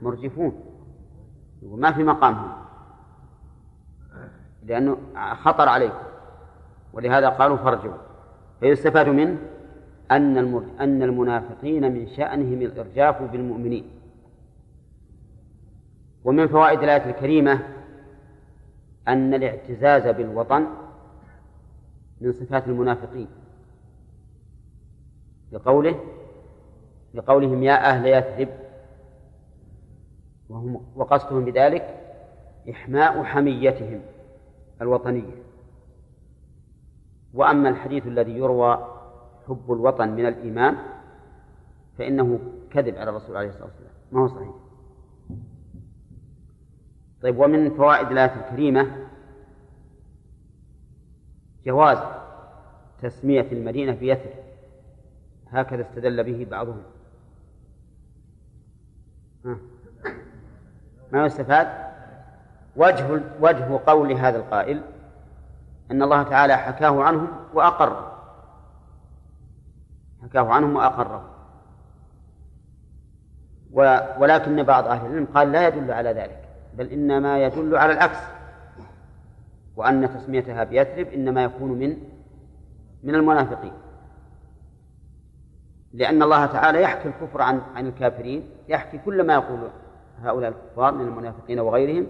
[0.02, 0.52] مرجفون.
[1.62, 2.52] يقول ما في مقامهم.
[4.62, 4.96] لأنه
[5.34, 6.02] خطر عليكم.
[6.92, 7.94] ولهذا قالوا فرجوا.
[8.60, 9.38] فيستفاد منه
[10.10, 10.38] أن
[10.80, 14.01] أن المنافقين من شأنهم الإرجاف بالمؤمنين.
[16.24, 17.68] ومن فوائد الآية الكريمة
[19.08, 20.66] أن الاعتزاز بالوطن
[22.20, 23.28] من صفات المنافقين.
[25.52, 26.00] لقوله
[27.14, 28.48] لقولهم يا أهل يثرب
[30.48, 32.00] وهم وقصدهم بذلك
[32.70, 34.00] إحماء حميتهم
[34.80, 35.42] الوطنية.
[37.34, 38.88] وأما الحديث الذي يروى
[39.48, 40.76] حب الوطن من الإيمان
[41.98, 42.38] فإنه
[42.70, 43.92] كذب على الرسول عليه الصلاة والسلام.
[44.12, 44.61] ما هو صحيح؟
[47.22, 49.06] طيب ومن فوائد الآية الكريمة
[51.66, 51.98] جواز
[53.02, 54.32] تسمية المدينة بيثرب
[55.50, 56.82] هكذا استدل به بعضهم.
[61.12, 61.68] ما يستفاد؟
[62.76, 64.82] وجه وجه قول هذا القائل
[65.90, 68.18] أن الله تعالى حكاه عنهم وأقره.
[70.22, 71.28] حكاه عنهم وأقره.
[74.18, 76.41] ولكن بعض أهل العلم قال لا يدل على ذلك.
[76.74, 78.18] بل إنما يدل على العكس.
[79.76, 81.96] وأن تسميتها بيثرب إنما يكون من
[83.02, 83.72] من المنافقين.
[85.92, 89.68] لأن الله تعالى يحكي الكفر عن عن الكافرين يحكي كل ما يقول
[90.22, 92.06] هؤلاء الكفار من المنافقين وغيرهم.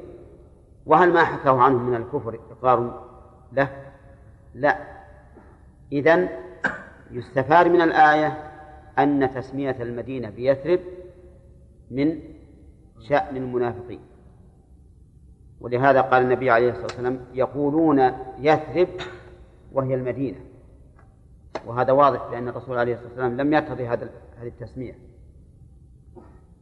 [0.87, 3.09] وهل ما حكاه عنهم من الكفر إقرار
[3.53, 3.69] له؟
[4.55, 4.79] لا.
[5.93, 6.29] إذن
[7.11, 8.53] يستفاد من الآية
[8.99, 10.81] أن تسمية المدينة بيثرب
[11.91, 12.19] من
[13.09, 14.01] شأن المنافقين.
[15.63, 18.89] ولهذا قال النبي عليه الصلاة والسلام يقولون يثرب
[19.73, 20.39] وهي المدينة.
[21.67, 24.11] وهذا واضح لأن الرسول عليه الصلاة والسلام لم يرتضي هذا
[24.41, 24.99] هذه التسمية.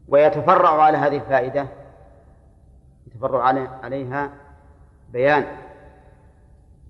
[0.08, 1.66] ويتفرع على هذه الفائدة
[3.06, 3.42] يتفرع
[3.82, 4.32] عليها
[5.12, 5.44] بيان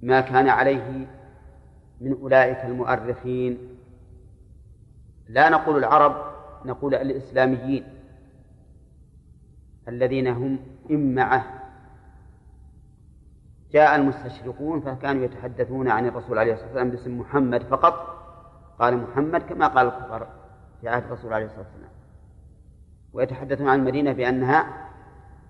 [0.02, 1.06] ما كان عليه
[2.00, 3.58] من أولئك المؤرخين.
[5.28, 6.16] لا نقول العرب
[6.64, 7.84] نقول الإسلاميين
[9.88, 10.58] الذين هم
[10.90, 11.59] إمعة
[13.72, 18.16] جاء المستشرقون فكانوا يتحدثون عن الرسول عليه الصلاة والسلام باسم محمد فقط.
[18.78, 20.26] قال محمد كما قال الكفار
[20.80, 21.90] في عهد الرسول عليه الصلاة والسلام.
[23.12, 24.88] ويتحدثون عن المدينة بأنها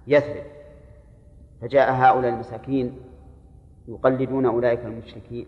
[0.07, 0.45] يثرب.
[1.61, 2.99] فجاء هؤلاء المساكين
[3.89, 5.47] يقلدون أولئك المشركين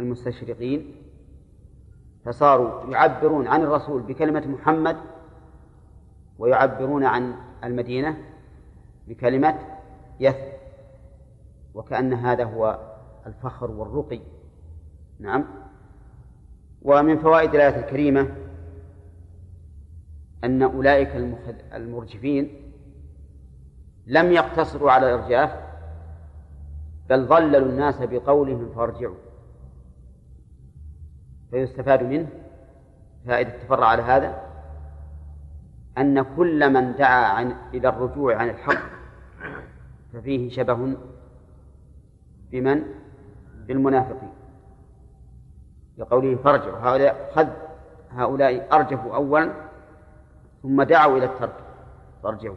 [0.00, 0.94] المستشرقين.
[2.24, 4.96] فصاروا يعبرون عن الرسول بكلمة محمد
[6.38, 8.16] ويعبرون عن المدينة
[9.08, 9.58] بكلمة
[10.20, 10.55] يثرب.
[11.76, 12.78] وكأن هذا هو
[13.26, 14.20] الفخر والرقي.
[15.20, 15.44] نعم.
[16.82, 18.28] ومن فوائد الآية الكريمة
[20.44, 21.16] أن أولئك
[21.74, 22.72] المرجفين
[24.06, 25.50] لم يقتصروا على الإرجاف
[27.08, 29.16] بل ضللوا الناس بقولهم فارجعوا.
[31.50, 32.28] فيستفاد منه
[33.26, 34.42] فائدة تفرع على هذا
[35.98, 38.82] أن كل من دعا عن إلى الرجوع عن الحق
[40.12, 40.96] ففيه شبه
[42.50, 42.82] بمن؟
[43.66, 44.32] بالمنافقين
[45.98, 47.48] لقوله فارجعوا هؤلاء خذ
[48.10, 49.52] هؤلاء أرجفوا أولا
[50.62, 51.56] ثم دعوا إلى الترك
[52.22, 52.56] فارجعوا.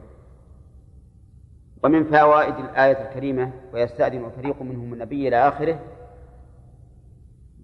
[1.84, 5.80] ومن فوائد الآية الكريمة ويستأذن فريق منهم النبي إلى آخره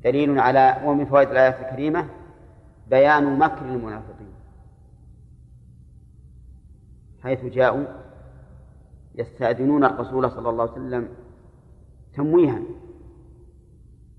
[0.03, 2.07] دليل على ومن فوائد الآية الكريمة
[2.87, 4.33] بيان مكر المنافقين.
[7.23, 7.85] حيث جاءوا
[9.15, 11.09] يستأذنون الرسول صلى الله عليه وسلم
[12.15, 12.59] تمويها.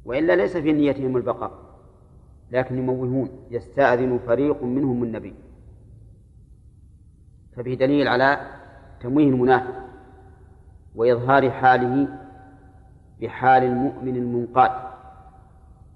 [0.05, 1.53] وإلا ليس في نيتهم البقاء
[2.51, 5.35] لكن يموهون يستأذن فريق منهم النبي.
[7.57, 8.41] ففيه دليل على
[9.01, 9.87] تمويه المنافق
[10.95, 12.09] وإظهار حاله
[13.21, 14.71] بحال المؤمن المنقاد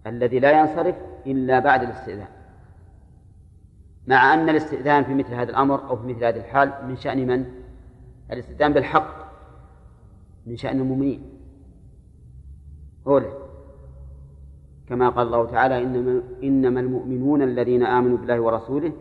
[0.07, 0.97] الذي لا ينصرف
[1.27, 2.29] إلا بعد الاستئذان.
[4.07, 7.47] مع أن الاستئذان في مثل هذا الأمر أو في مثل هذه الحال من شأن من؟
[8.33, 9.31] الاستئذان بالحق
[10.47, 11.40] من شأن المؤمنين.
[13.07, 13.33] أولى
[14.89, 18.93] كما قال الله تعالى إنما, إنما المؤمنون الذين آمنوا بالله ورسوله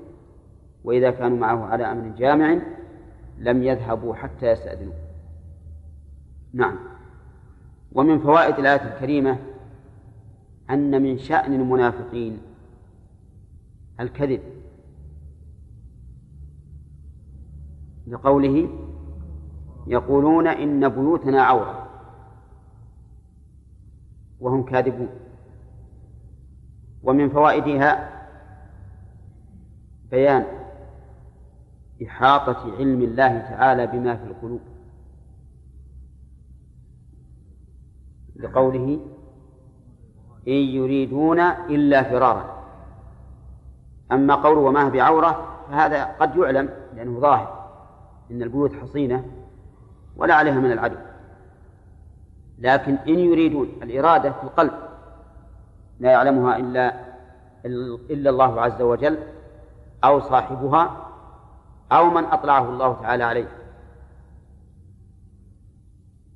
[0.84, 2.61] وإذا كانوا معه على أمر جامع
[3.39, 4.93] لم يذهبوا حتى يستأذنوا.
[6.53, 6.76] نعم.
[7.91, 9.38] ومن فوائد الآية الكريمة
[10.69, 12.38] أن من شأن المنافقين
[13.99, 14.41] الكذب.
[18.07, 18.69] لقوله
[19.88, 21.78] يقولون إن بيوتنا عورة.
[24.40, 25.10] وهم كاذبون.
[27.03, 28.10] ومن فوائدها
[30.11, 30.45] بيان
[32.03, 34.61] إحاطة علم الله تعالى بما في القلوب.
[38.36, 38.99] لقوله
[40.48, 42.60] إن يريدون إلا فرارا.
[44.11, 47.70] أما قوله وما بعورة فهذا قد يعلم لأنه ظاهر
[48.32, 49.26] إن البيوت حصينة
[50.16, 51.09] ولا عليها من العدو.
[52.60, 54.72] لكن إن يريدون الإرادة في القلب
[55.99, 57.10] لا يعلمها إلا
[58.10, 59.19] إلا الله عز وجل
[60.03, 61.10] أو صاحبها
[61.91, 63.48] أو من أطلعه الله تعالى عليه.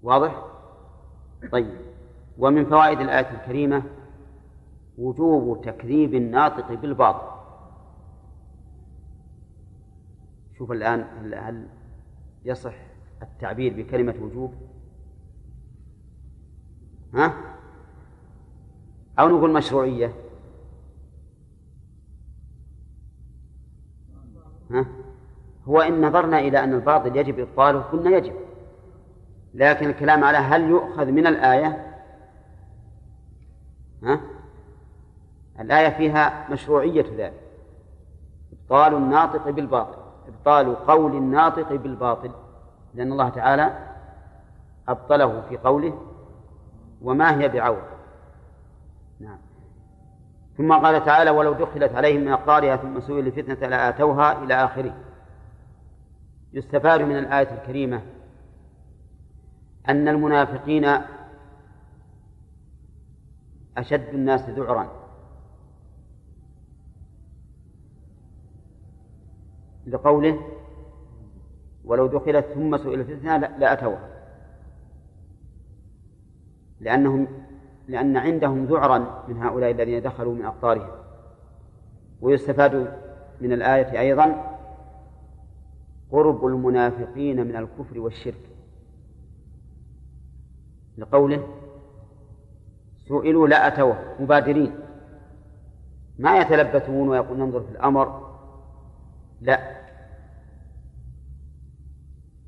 [0.04, 0.46] واضح؟
[1.52, 1.78] طيب.
[2.38, 3.84] ومن فوائد الآية الكريمة
[4.98, 7.34] وجوب تكذيب الناطق بالباطل.
[10.58, 11.68] شوف الآن هل
[12.46, 12.74] يصح
[13.22, 14.54] التعبير بكلمة وجوب؟
[17.16, 17.34] ها؟
[19.20, 20.14] أو نقول مشروعية.
[24.72, 24.86] ها؟
[25.66, 28.34] هو إن نظرنا إلى أن الباطل يجب إبطاله قلنا يجب.
[29.54, 32.00] لكن الكلام على هل يؤخذ من الآية؟
[34.04, 34.20] ها؟
[35.60, 37.44] الآية فيها مشروعية ذلك.
[38.54, 39.98] إبطال الناطق بالباطل.
[40.28, 42.32] إبطال قول الناطق بالباطل.
[42.94, 43.94] لأن الله تعالى
[44.88, 46.13] أبطله في قوله
[47.04, 47.84] وما هي بعور
[49.20, 49.38] نعم.
[50.58, 54.96] ثم قال تعالى ولو دخلت عليهم من أقطارها ثم سئل الفتنة لآتوها إلى آخره.
[56.54, 58.02] يستفاد من الآية الكريمة
[59.90, 60.98] أن المنافقين
[63.78, 65.04] أشد الناس ذعرا.
[69.88, 70.40] لقوله
[71.86, 74.13] ولو دخلت ثم سئل الفتنة لأتوها.
[76.84, 77.28] لأنهم
[77.88, 80.92] لأن عندهم ذعرا من هؤلاء الذين دخلوا من أقطارهم.
[82.22, 82.94] ويستفاد
[83.42, 84.58] من الآية أيضا
[86.12, 88.50] قرب المنافقين من الكفر والشرك.
[90.98, 91.48] لقوله
[93.08, 94.76] سئلوا لا أتوه مبادرين.
[96.20, 98.34] ما يتلبثون ويقول ننظر في الأمر؟
[99.42, 99.60] لا.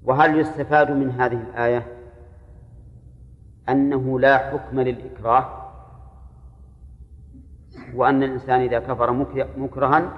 [0.03, 1.87] وهل يستفاد من هذه الآية؟
[3.69, 5.65] أنه لا حكم للإكراه
[7.95, 9.11] وأن الإنسان إذا كفر
[9.57, 10.11] مكرها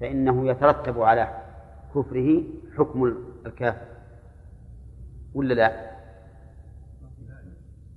[0.00, 1.28] فإنه يترتب على
[1.94, 2.42] كفره
[2.78, 3.14] حكم
[3.46, 3.86] الكافر
[5.34, 5.90] ولا لا؟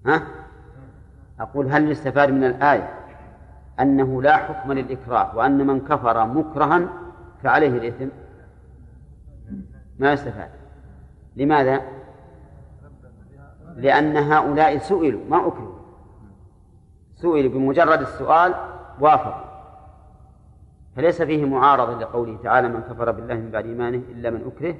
[0.06, 0.23] ها؟
[1.40, 2.99] أقول هل يستفاد من الآية
[3.80, 6.90] أنه لا حكم للإكراه وأن من كفر مكرها
[7.44, 8.07] فعليه الإثم
[9.99, 10.49] ما يستفاد
[11.35, 11.81] لماذا؟
[13.76, 15.80] لأن هؤلاء سئلوا ما أكرهوا.
[17.16, 18.54] سئلوا بمجرد السؤال
[19.00, 19.54] وافقوا.
[20.95, 24.76] فليس فيه معارضة لقوله تعالى من كفر بالله من بعد إيمانه إلا من أكره.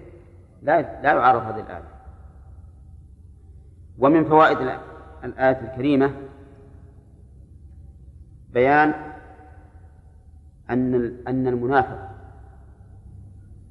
[0.62, 1.84] لا لا يعارض هذه الآية.
[4.00, 4.58] ومن فوائد
[5.24, 6.14] الآية الكريمة
[8.54, 8.94] بيان
[10.70, 12.10] أن أن المنافق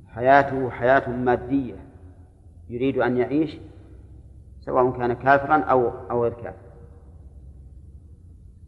[0.08, 1.74] حياته حياة مادية
[2.68, 3.56] يريد أن يعيش
[4.64, 6.56] سواء كان كافرا أو أو غير كافر.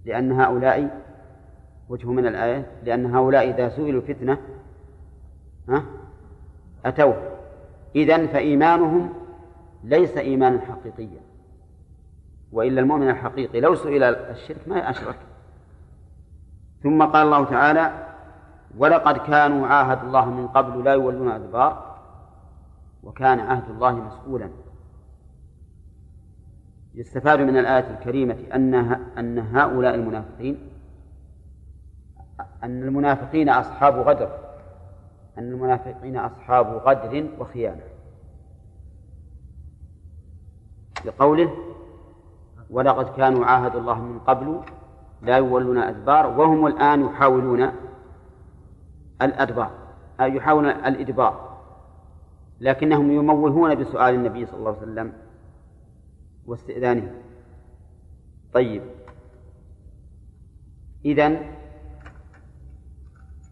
[0.04, 1.02] لأن هؤلاء
[1.88, 4.38] وجه من الآية لأن هؤلاء إذا سئلوا فتنة
[5.68, 5.84] ها
[6.84, 7.16] أتوه.
[7.96, 9.12] إذن فإيمانهم
[9.84, 11.20] ليس إيمانا حقيقيا
[12.52, 13.60] وإلا المؤمن الحقيقي.
[13.60, 15.18] لو سئل الشرك ما أشرك.
[16.82, 17.92] ثم قال الله تعالى
[18.78, 21.96] ولقد كانوا عاهد الله من قبل لا يولون أدبار
[23.02, 24.63] وكان عهد الله مسؤولا.
[26.94, 30.58] يستفاد من الآية الكريمة أنها أن هؤلاء المنافقين
[32.64, 34.28] أن المنافقين أصحاب غدر
[35.38, 37.82] أن المنافقين أصحاب غدر وخيانة.
[41.04, 41.50] لقوله
[42.70, 44.60] ولقد كانوا عاهدوا الله من قبل
[45.22, 47.70] لا يولون أدبار وهم الآن يحاولون
[49.22, 49.70] الأدبار
[50.20, 51.54] يحاولون الإدبار
[52.60, 55.12] لكنهم يموهون بسؤال النبي صلى الله عليه وسلم
[56.46, 57.12] واستئذانه
[58.52, 58.82] طيب.
[61.04, 61.38] إذن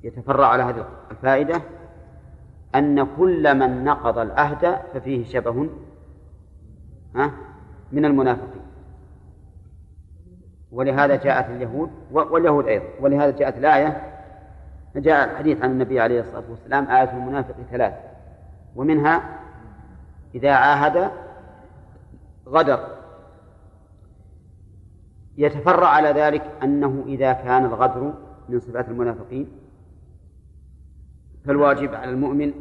[0.02, 1.62] يتفرع على هذه الفائدة
[2.74, 5.68] أن كل من نقض العهد ففيه شبه
[7.92, 8.62] من المنافقين.
[10.72, 12.86] ولهذا جاءت اليهود واليهود أيضا.
[13.00, 14.12] ولهذا جاءت الآية
[14.96, 17.94] جاء الحديث عن النبي عليه الصلاة والسلام آية المنافق ثلاث.
[18.76, 19.38] ومنها
[20.34, 21.10] إذا عاهد
[22.52, 22.86] غدر.
[25.36, 28.14] يتفرع على ذلك أنه إذا كان الغدر
[28.48, 29.48] من صفات المنافقين
[31.44, 32.52] فالواجب على المؤمن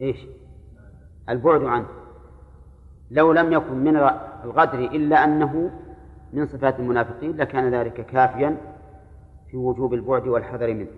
[0.00, 0.26] إيش؟
[1.28, 1.86] البعد عنه.
[3.10, 3.96] لو لم يكن من
[4.44, 5.70] الغدر إلا أنه
[6.32, 8.56] من صفات المنافقين لكان ذلك كافيا
[9.50, 10.90] في وجوب البعد والحذر منه.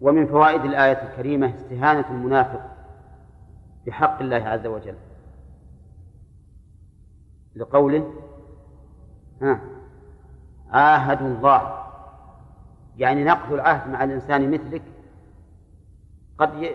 [0.00, 2.73] ومن فوائد الآية الكريمة استهانة المنافق
[3.86, 4.94] بحق الله عز وجل.
[7.56, 8.12] لقوله
[9.42, 9.60] ها
[10.70, 11.84] عاهدوا الله.
[12.96, 14.82] يعني نقض العهد مع الإنسان مثلك
[16.38, 16.70] قد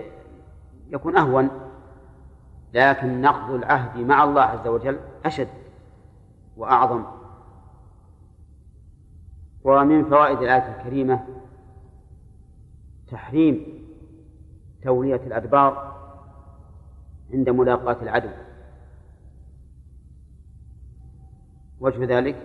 [0.88, 1.50] يكون أهون
[2.74, 5.50] لكن نقض العهد مع الله عز وجل أشد
[6.58, 7.06] وأعظم.
[9.64, 11.26] ومن فوائد الآية الكريمة
[13.08, 13.84] تحريم
[14.84, 15.99] تولية الأدبار
[17.34, 18.30] عند ملاقاة العدو.
[21.80, 22.36] وجه ذلك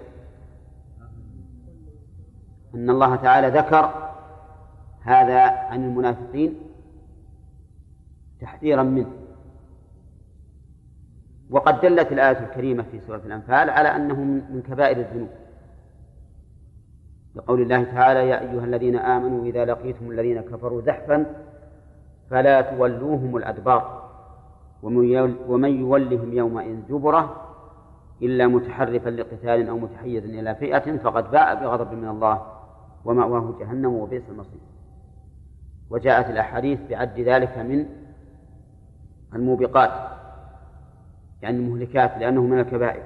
[2.75, 4.11] أن الله تعالى ذكر
[5.03, 6.55] هذا عن المنافقين
[8.41, 9.11] تحذيرا منه.
[11.51, 15.29] وقد دلت الآية الكريمة في سورة الأنفال على أنه من كبائر الذنوب.
[17.35, 21.27] لقول الله تعالى يا أيها الذين آمنوا إذا لقيتم الذين كفروا زحفا
[22.31, 24.04] فلا تولوهم الأدبار.
[24.85, 27.51] ومن يولهم يومئذ دبره
[28.23, 32.47] إلا متحرفا لقتال أو متحيزا إلى فئة فقد باء بغضب من الله
[33.05, 34.61] ومأواه جهنم وبئس المصير.
[35.91, 37.87] وجاءت الأحاديث بعد ذلك من
[39.35, 39.91] الموبقات
[41.43, 43.03] يعني المهلكات لأنه من الكبائر.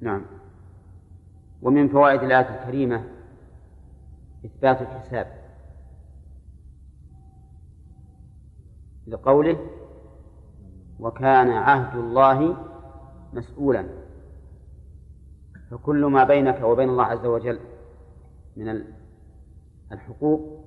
[0.00, 0.22] نعم.
[1.62, 3.04] ومن فوائد الآية الكريمة
[4.44, 5.39] إثبات الحساب.
[9.06, 9.66] لقوله
[11.00, 12.56] وكان عهد الله
[13.32, 13.86] مسؤولا.
[15.70, 17.60] فكل ما بينك وبين الله عز وجل
[18.56, 18.84] من
[19.92, 20.64] الحقوق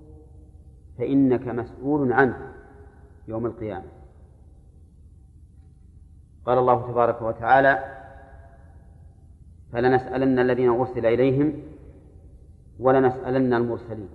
[0.98, 2.54] فإنك مسؤول عنه
[3.28, 3.86] يوم القيامة.
[6.46, 8.00] قال الله تبارك وتعالى
[9.74, 11.54] فلنسألن الذين أرسل إليهم
[12.80, 14.10] ولنسألن المرسلين.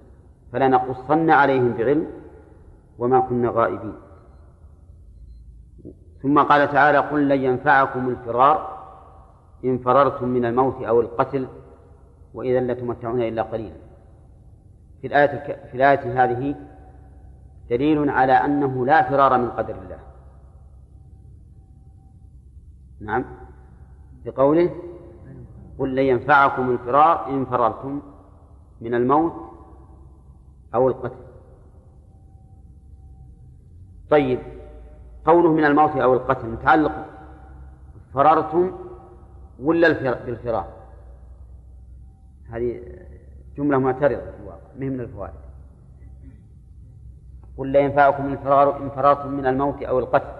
[0.53, 2.07] فلنقصن عليهم بعلم
[2.99, 3.95] وما كنا غائبين.
[6.23, 8.79] ثم قال تعالى قل لن ينفعكم الفرار
[9.65, 11.49] إن فررتم من الموت أو القتل
[12.35, 13.77] وإذا لتمتعون إلا قليلا.
[15.01, 16.55] في الآية في الآية هذه
[17.71, 19.99] دليل على أنه لا فرار من قدر الله.
[23.01, 23.25] نعم.
[24.25, 24.71] بقوله
[25.79, 28.01] قل لن ينفعكم الفرار إن فررتم
[28.81, 29.33] من الموت
[30.75, 31.25] أو القتل.
[34.11, 34.58] طيب.
[35.29, 36.93] قوله من الموت أو القتل متعلق
[38.15, 38.73] فررتم
[39.63, 39.89] ولا
[40.25, 40.67] بالفرار؟
[42.51, 42.81] هذه
[43.57, 45.35] جملة معترضة في الواقع ما من الفوائد؟
[47.59, 50.33] قل لا ينفعكم الفرار إن فررتم من الموت أو القتل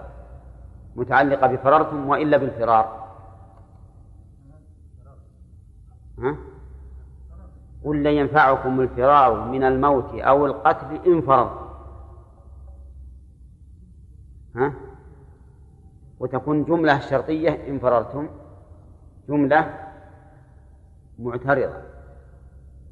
[0.95, 3.09] متعلقة بفررتم وإلا بالفرار.
[6.19, 6.35] ها؟
[7.85, 11.68] قل لن ينفعكم الفرار من الموت أو القتل إن فررتم
[14.55, 14.73] ها؟
[16.19, 18.29] وتكون جملة شرطية إن فررتم
[19.29, 19.89] جملة
[21.19, 21.81] معترضة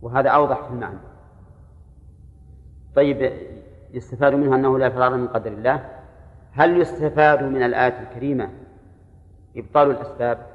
[0.02, 1.00] وهذا أوضح في المعنى.
[2.96, 3.34] طيب
[3.94, 5.90] يستفاد منها أنه لا فرار من قدر الله.
[6.52, 8.50] هل يستفاد من الآية الكريمة
[9.56, 10.48] إبطال الأسباب؟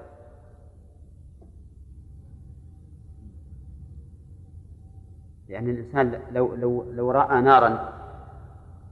[5.48, 7.92] لأن الإنسان لو لو لو رأى نارا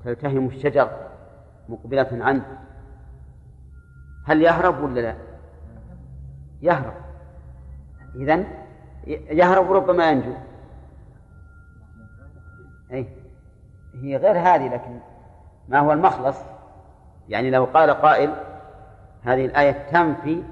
[0.05, 1.10] تلتهم الشجر
[1.70, 2.59] مقبلة عنه.
[4.26, 5.16] هل يهرب ولا لا؟
[6.62, 6.94] يهرب.
[8.14, 8.47] إذن
[9.30, 10.34] يهرب ربما ينجو.
[12.92, 13.06] أي
[13.94, 14.98] هي غير هذه لكن
[15.68, 16.36] ما هو المخلص؟
[17.28, 18.34] يعني لو قال قائل
[19.22, 20.42] هذه الآية تنفي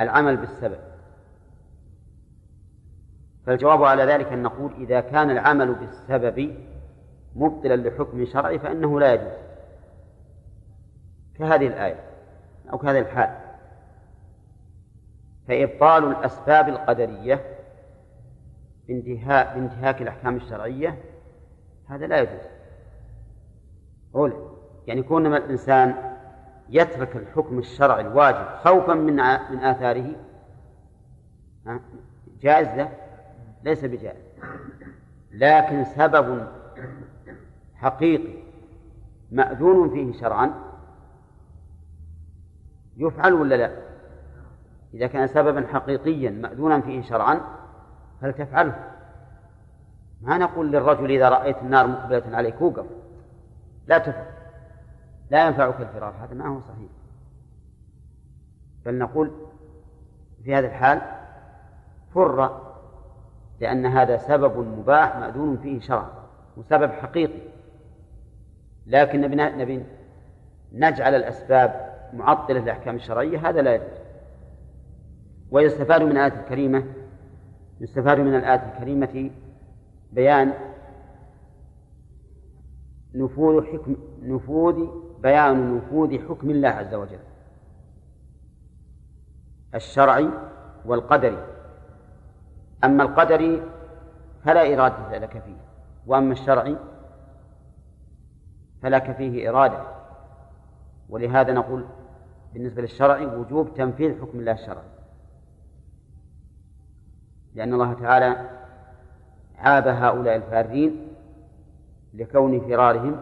[0.00, 0.78] العمل بالسبب.
[3.46, 6.54] فالجواب على ذلك أن نقول إذا كان العمل بالسبب
[7.36, 9.47] مبطلا لحكم شرعي فإنه لا يجوز.
[11.38, 12.00] كهذه الآية
[12.72, 13.38] أو كهذه الحال.
[15.48, 17.44] فإبطال الأسباب القدرية
[18.88, 20.98] بانتهاء بانتهاك الأحكام الشرعية
[21.88, 22.40] هذا لا يجوز.
[24.14, 24.34] أولى
[24.86, 25.94] يعني كون الإنسان
[26.68, 29.14] يترك الحكم الشرعي الواجب خوفا من
[29.50, 30.16] من آثاره
[32.40, 32.92] جائز له
[33.64, 34.28] ليس بجائز.
[35.32, 36.48] لكن سبب
[37.74, 38.34] حقيقي
[39.30, 40.67] مأذون فيه شرعا
[42.98, 43.70] يفعل ولا لا؟
[44.94, 47.40] إذا كان سببا حقيقيا مأذونا فيه شرعا
[48.20, 48.84] فلتفعله
[50.20, 52.86] ما نقول للرجل إذا رأيت النار مقبلة عليك وقف
[53.86, 54.26] لا تفعل.
[55.30, 56.14] لا ينفعك الفرار.
[56.20, 56.90] هذا ما هو صحيح.
[58.84, 59.32] بل نقول
[60.44, 61.02] في هذا الحال
[62.14, 62.60] فر
[63.60, 66.10] لأن هذا سبب مباح مأذون فيه شرعا
[66.56, 67.48] وسبب حقيقي.
[68.86, 69.84] لكن نبي,
[70.72, 73.98] نجعل الأسباب معطلة للأحكام الشرعية هذا لا يجوز.
[75.50, 76.84] ويستفاد من الآية الكريمة
[77.80, 79.30] يستفاد من الآية الكريمة
[80.12, 80.52] بيان
[83.14, 84.86] نفوذ حكم نفوذ
[85.22, 87.18] بيان نفوذ حكم الله عز وجل.
[89.74, 90.28] الشرعي
[90.84, 91.46] والقدري.
[92.84, 93.62] أما القدري
[94.44, 95.56] فلا إرادة لك فيه
[96.06, 96.76] وأما الشرعي
[98.82, 99.82] فلك فيه إرادة.
[101.08, 101.84] ولهذا نقول
[102.54, 104.88] بالنسبة للشرعي وجوب تنفيذ حكم الله الشرعي
[107.54, 108.50] لأن الله تعالى
[109.58, 111.08] عاب هؤلاء الفارين
[112.14, 113.20] لكون فرارهم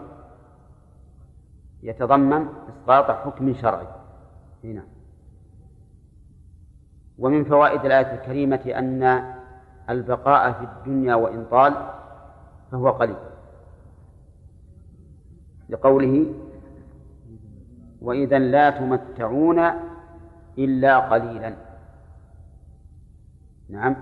[1.83, 3.87] يتضمن إسقاط حكم شرعي.
[4.65, 4.85] هنا
[7.19, 9.35] ومن فوائد الآية الكريمة أن
[9.91, 11.75] البقاء في الدنيا وإن طال
[12.73, 13.17] فهو قليل.
[15.69, 16.35] لقوله
[18.01, 19.59] وإذا لا تمتعون
[20.59, 21.55] إلا قليلا.
[23.69, 23.97] نعم.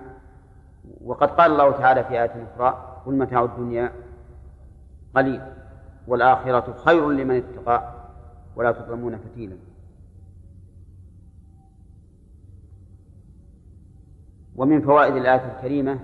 [1.04, 3.92] وقد قال الله تعالى في آية أخرى قل متاع الدنيا
[5.14, 5.40] قليل
[6.06, 7.94] والآخرة خير لمن اتقى
[8.56, 9.56] ولا تظلمون فتيلا.
[14.56, 15.98] ومن فوائد الآية الكريمة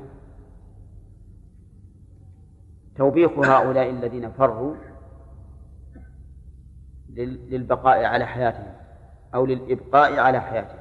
[2.96, 4.74] توبيخ هؤلاء الذين فروا
[7.16, 8.72] للبقاء على حياتهم
[9.34, 10.80] أو للإبقاء على حياتهم.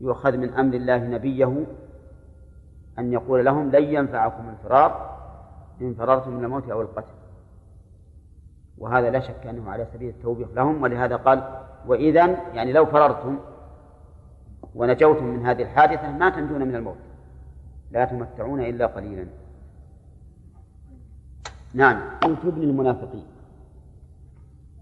[0.00, 1.66] يؤخذ من أمر الله نبيه
[2.98, 5.16] أن يقول لهم لن ينفعكم الفرار
[5.80, 7.14] إن فررتم من الموت أو القتل.
[8.78, 13.38] وهذا لا شك أنه على سبيل التوبيخ لهم ولهذا قال وإذا يعني لو فررتم
[14.74, 16.96] ونجوتم من هذه الحادثة ما تنجون من الموت
[17.90, 19.26] لا تمتعون إلا قليلا.
[21.76, 22.00] نعم.
[22.24, 23.26] من جبن المنافقين.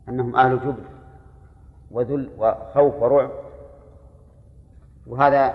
[0.09, 0.85] أنهم أهل جبن
[1.91, 3.31] وذل وخوف ورعب.
[5.07, 5.55] وهذا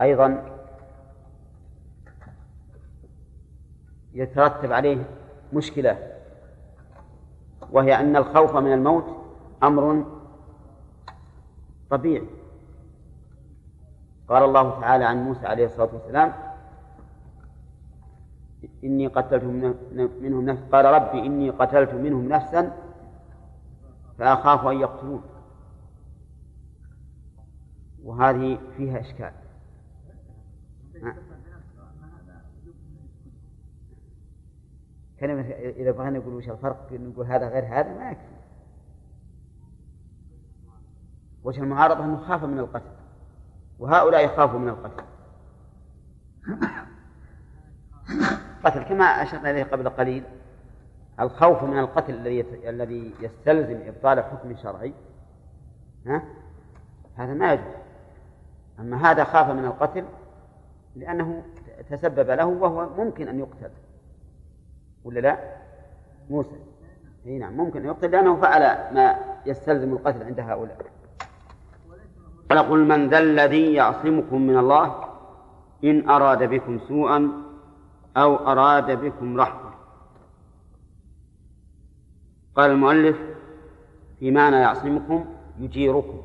[0.00, 0.42] أيضا
[4.14, 5.04] يترتب عليه
[5.52, 5.98] مشكلة
[7.72, 9.04] وهي أن الخوف من الموت
[9.62, 10.04] أمر
[11.90, 12.26] طبيعي.
[14.28, 16.45] قال الله تعالى عن موسى عليه الصلاة والسلام
[18.84, 19.44] إني قتلت
[20.20, 22.76] منهم نفسا قال ربي إني قتلت منهم نفسا
[24.18, 25.22] فأخاف أن يقتلون.
[28.04, 29.32] وهذه فيها إشكال.
[35.20, 38.36] كلمة إذا بغينا نقول وش الفرق نقول هذا غير هذا ما يكفي.
[41.44, 42.90] وش المعارضة؟ أنه خاف من القتل.
[43.78, 45.04] وهؤلاء يخافوا من القتل.
[48.66, 50.22] قتل كما أشرنا إليه قبل قليل.
[51.20, 54.92] الخوف من القتل الذي الذي يستلزم إبطال حكم شرعي.
[56.06, 56.22] ها؟
[57.16, 57.74] هذا ما يجوز.
[58.80, 60.04] أما هذا خاف من القتل
[60.96, 61.42] لأنه
[61.90, 63.70] تسبب له وهو ممكن أن يقتل.
[65.04, 65.38] ولا لا؟
[66.30, 66.56] موسى
[67.26, 69.16] إي نعم ممكن أن يقتل لأنه فعل ما
[69.46, 70.76] يستلزم القتل عند هؤلاء.
[72.50, 75.04] ولقل من ذا الذي يعصمكم من الله
[75.84, 77.45] إن أراد بكم سوءا
[78.16, 79.70] أو أراد بكم رحمة.
[82.54, 83.16] قال المؤلف
[84.18, 85.24] في معنى يعصمكم
[85.58, 86.22] يجيركم.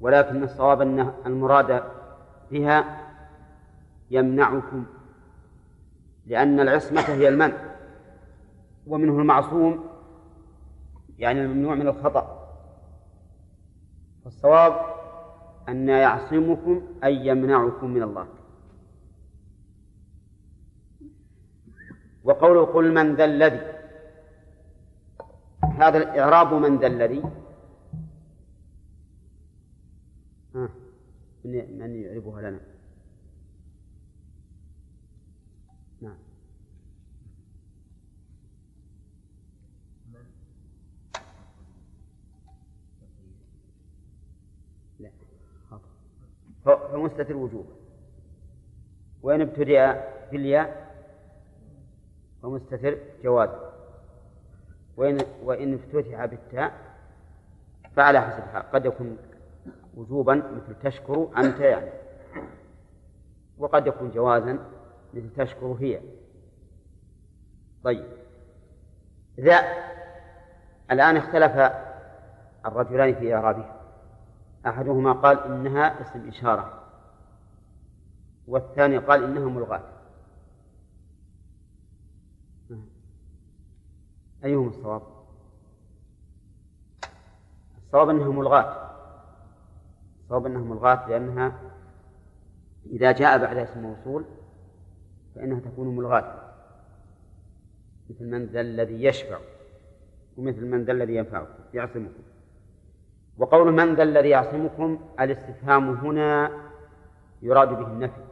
[0.00, 1.82] ولكن الصواب أن المراد
[2.50, 3.08] بها
[4.10, 4.84] يمنعكم
[6.26, 7.56] لأن العصمة هي المنع
[8.86, 9.84] ومنه المعصوم
[11.18, 12.48] يعني الممنوع من الخطأ.
[14.24, 14.80] فالصواب
[15.68, 18.37] أن يعصمكم أي يمنعكم من الله.
[22.28, 23.62] وقوله قل من ذا الذي.
[25.62, 27.22] هذا الإعراب من ذا الذي.
[31.44, 32.60] من يعربها لنا.
[36.00, 36.18] نعم.
[45.00, 45.10] لا
[46.64, 47.74] فمستتر وجوبا
[49.22, 50.36] وإن ابتدأ في
[52.44, 53.72] الياء فمستتر جوازا
[54.96, 56.72] وإن وإن افتتح بالتاء
[57.96, 58.62] فعلى حسب الحال.
[58.72, 59.16] قد يكون
[59.96, 61.90] وجوبا مثل تشكر أنت يعني.
[63.58, 64.58] وقد يكون جوازا
[65.14, 66.00] مثل تشكر هي.
[67.84, 68.06] طيب.
[69.40, 69.60] ذا
[70.90, 71.72] الآن اختلف
[72.66, 73.80] الرجلان في إعرابها.
[74.66, 76.82] أحدهما قال إنها اسم إشارة
[78.48, 79.97] والثاني قال إنها ملغاة.
[84.44, 85.02] أيهما الصواب؟
[87.86, 88.90] الصواب أنها ملغاة.
[90.22, 91.52] الصواب أنها ملغاة لأنها
[92.86, 94.24] إذا جاء بعد اسم موصول
[95.34, 96.34] فإنها تكون ملغاة.
[98.10, 99.38] مثل من ذا الذي يشفع
[100.36, 102.22] ومثل من ذا الذي ينفعكم يعصمكم.
[103.38, 106.50] وقول من ذا الذي يعصمكم الاستفهام هنا
[107.42, 108.24] يراد به النفي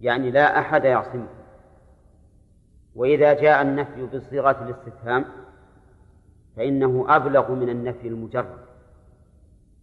[0.00, 1.43] يعني لا أحد يعصمكم.
[2.94, 5.24] وإذا جاء النفي بصيغة الاستفهام
[6.56, 8.64] فإنه أبلغ من النفي المجرد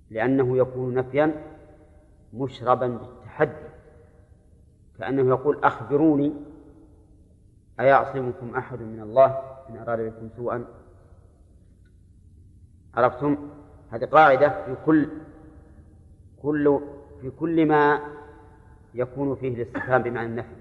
[0.10, 1.44] لأنه يكون نفيا
[2.34, 3.72] مشربا بالتحدي
[5.00, 6.34] كأنه يقول أخبروني
[7.80, 10.66] أيعصمكم أحد من الله إن أراد بكم سوءا؟
[12.94, 13.50] عرفتم؟
[13.92, 15.10] هذه قاعدة في كل
[16.42, 16.80] كل
[17.22, 18.02] في كل ما
[18.94, 20.56] يكون فيه الاستفهام بمعنى النفي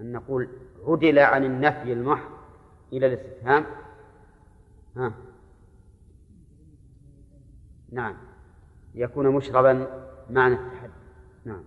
[0.00, 0.48] أن نقول
[0.86, 2.30] عدل عن النفي المحض.
[2.92, 3.66] إلى الاستفهام.
[4.96, 5.12] ها.
[7.92, 8.14] نعم.
[8.94, 9.86] يكون مشربا
[10.30, 10.92] معنى التحدي.
[11.44, 11.62] نعم.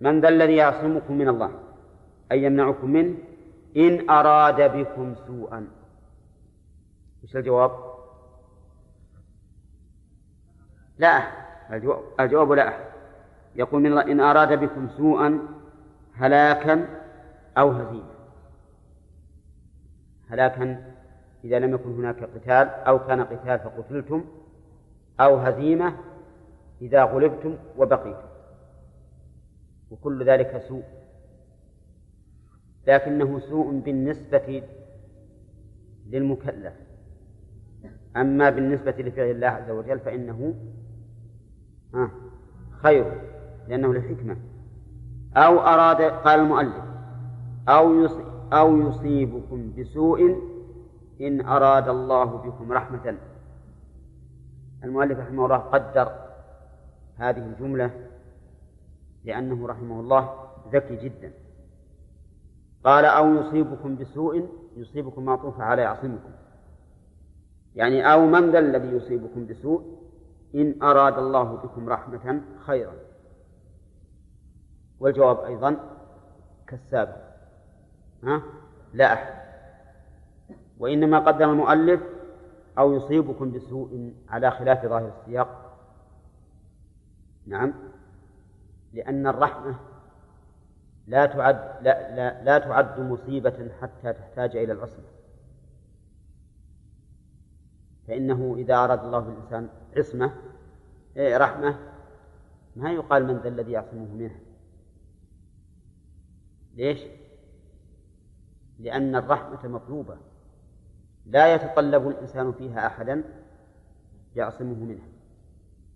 [0.00, 1.50] من ذا الذي يعصمكم من الله؟
[2.32, 3.14] أي يمنعكم منه؟
[3.76, 5.68] إن أراد بكم سوءا.
[7.24, 7.70] وش الجواب؟
[10.98, 11.96] لا أحد.
[12.20, 12.84] الجواب لا أحد.
[13.56, 15.48] يقول من الله إن أراد بكم سوءا
[16.14, 16.88] هلاكا
[17.58, 18.15] أو هزيمة
[20.30, 20.92] هلاكا
[21.44, 24.24] إذا لم يكن هناك قتال أو كان قتال فقتلتم
[25.20, 25.96] أو هزيمة
[26.82, 28.28] إذا غلبتم وبقيتم.
[29.90, 30.82] وكل ذلك سوء.
[32.86, 34.62] لكنه سوء بالنسبة
[36.06, 36.74] للمكلف.
[38.16, 40.54] أما بالنسبة لفعل الله عز وجل فإنه
[42.70, 43.20] خير
[43.68, 44.36] لأنه للحكمة
[45.36, 46.84] أو أراد قال المؤلف
[47.68, 47.92] أو
[48.52, 50.36] أو يصيبكم بسوء
[51.20, 53.18] إن أراد الله بكم رحمة.
[54.84, 56.12] المؤلف رحمه الله قدر
[57.16, 57.90] هذه الجملة
[59.24, 60.30] لأنه رحمه الله
[60.72, 61.32] ذكي جدا.
[62.84, 66.30] قال أو يصيبكم بسوء يصيبكم معطوف على يعصمكم
[67.74, 69.96] يعني أو من ذا الذي يصيبكم بسوء
[70.54, 72.92] إن أراد الله بكم رحمة خيرا.
[75.00, 75.76] والجواب أيضا
[76.66, 77.25] كالسابق.
[78.24, 78.42] ها؟
[78.92, 79.12] لا.
[79.12, 79.34] أحد
[80.78, 82.00] وإنما قدم المؤلف
[82.78, 85.78] أو يصيبكم بسوء على خلاف ظاهر السياق.
[87.46, 87.74] نعم.
[88.92, 89.74] لأن الرحمة
[91.06, 95.04] لا تعد لا, لا, لا تعد مصيبة حتى تحتاج إلى العصمة.
[98.08, 100.32] فإنه إذا أراد الله بالإنسان عصمة
[101.16, 101.78] إيه رحمة
[102.76, 104.40] ما يقال من ذا الذي يعصمه منه
[106.74, 107.00] ليش؟
[108.78, 110.16] لأن الرحمة مطلوبة.
[111.26, 113.24] لا يتطلب الإنسان فيها أحدا
[114.36, 115.08] يعصمه منها.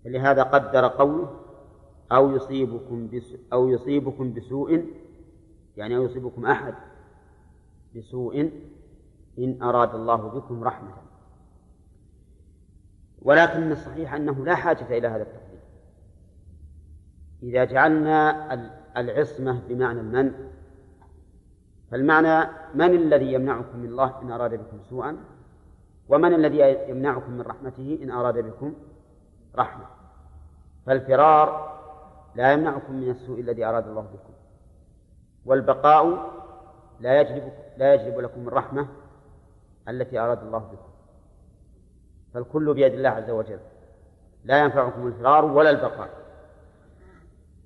[0.05, 1.41] فلهذا قدر قوله
[2.13, 4.85] أو يصيبكم بسوء أو يصيبكم بسوء
[5.77, 6.75] يعني أو يصيبكم أحد
[7.97, 8.51] بسوء
[9.39, 10.93] إن أراد الله بكم رحمة.
[13.23, 15.61] ولكن الصحيح أنه لا حاجة إلى هذا التقدير.
[17.43, 18.55] إذا جعلنا
[18.97, 20.33] العصمة بمعنى المنع
[21.91, 25.17] فالمعنى من الذي يمنعكم من الله إن أراد بكم سوءا؟
[26.09, 28.75] ومن الذي يمنعكم من رحمته إن أراد بكم
[29.57, 29.85] رحمة؟
[30.87, 31.79] فالفرار
[32.35, 34.33] لا يمنعكم من السوء الذي أراد الله بكم.
[35.47, 36.31] والبقاء
[37.01, 38.87] لا يجلب لا يجلب لكم الرحمة
[39.89, 40.91] التي أراد الله بكم.
[42.35, 43.59] فالكل بيد الله عز وجل.
[44.45, 46.11] لا ينفعكم الفرار ولا البقاء.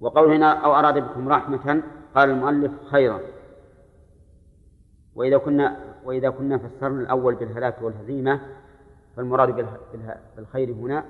[0.00, 1.82] وقول هنا أو أراد بكم رحمة؟
[2.14, 3.20] قال المؤلف خيرا.
[5.14, 8.40] وإذا كنا وإذا كنا فسرنا الأول بالهلاك والهزيمة
[9.16, 9.66] فالمراد
[10.36, 11.04] بالخير هنا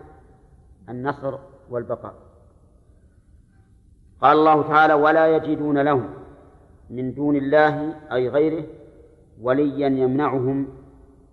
[0.88, 1.38] النصر
[1.70, 2.14] والبقاء.
[4.20, 6.14] قال الله تعالى ولا يجدون لهم
[6.90, 8.66] من دون الله أي غيره
[9.40, 10.68] وليا يمنعهم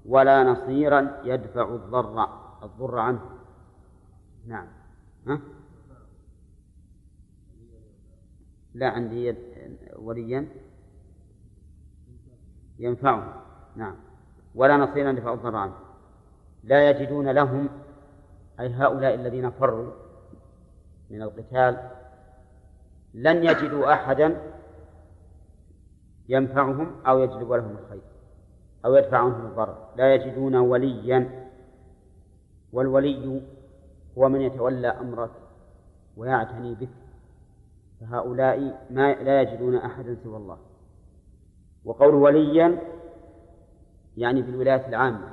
[0.06, 2.28] ولا نصيرا يدفع الضر
[2.64, 3.22] الضر عنه.
[4.48, 4.68] نعم.
[5.28, 5.40] ها؟
[8.74, 9.36] لا عندي
[9.96, 10.48] وليا.
[12.82, 13.34] ينفعهم.
[13.76, 13.96] نعم.
[14.56, 15.74] ولا نصيرا يدفع الضر عنه
[16.64, 17.70] لا يجدون لهم
[18.60, 19.92] أي هؤلاء الذين فروا
[21.10, 21.90] من القتال
[23.14, 24.42] لن يجدوا أحدا
[26.30, 28.02] ينفعهم أو يجلب لهم الخير
[28.86, 29.78] أو يدفع عنهم الضرر.
[29.96, 31.50] لا يجدون وليا
[32.74, 33.42] والولي
[34.18, 35.32] هو من يتولى أمرك
[36.18, 36.90] ويعتني بك.
[38.00, 40.58] فهؤلاء ما لا يجدون أحدا سوى الله.
[41.86, 42.82] وقول وليا
[44.18, 45.32] يعني بالولاية العامة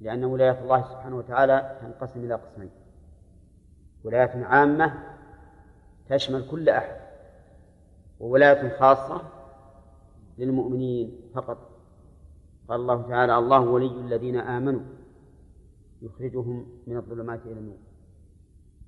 [0.00, 2.70] لأن ولاية الله سبحانه وتعالى تنقسم إلى قسمين.
[4.04, 4.94] ولاية عامة
[6.08, 6.96] تشمل كل أحد
[8.20, 9.22] وولاية خاصة
[10.38, 11.58] للمؤمنين فقط.
[12.68, 14.80] قال الله تعالى الله ولي الذين آمنوا
[16.02, 17.78] يخرجهم من الظلمات إلى النور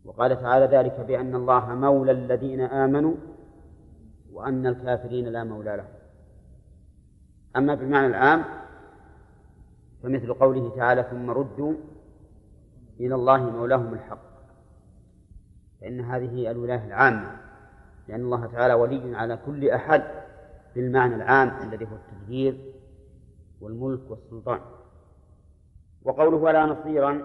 [0.04, 3.14] وقال تعالى ذلك بأن الله مولى الذين آمنوا
[4.32, 5.99] وأن الكافرين لا مولى لهم.
[7.56, 8.44] أما بالمعنى العام
[10.02, 11.74] فمثل قوله تعالى ثم ردوا
[13.00, 14.30] إلى الله مولاهم الحق
[15.80, 17.36] فإن هذه الولاية العامة
[18.08, 20.02] لأن الله تعالى ولي على كل أحد
[20.74, 22.72] بالمعنى العام الذي هو التدبير
[23.60, 24.60] والملك والسلطان.
[26.02, 27.22] وقوله ولا نصيرا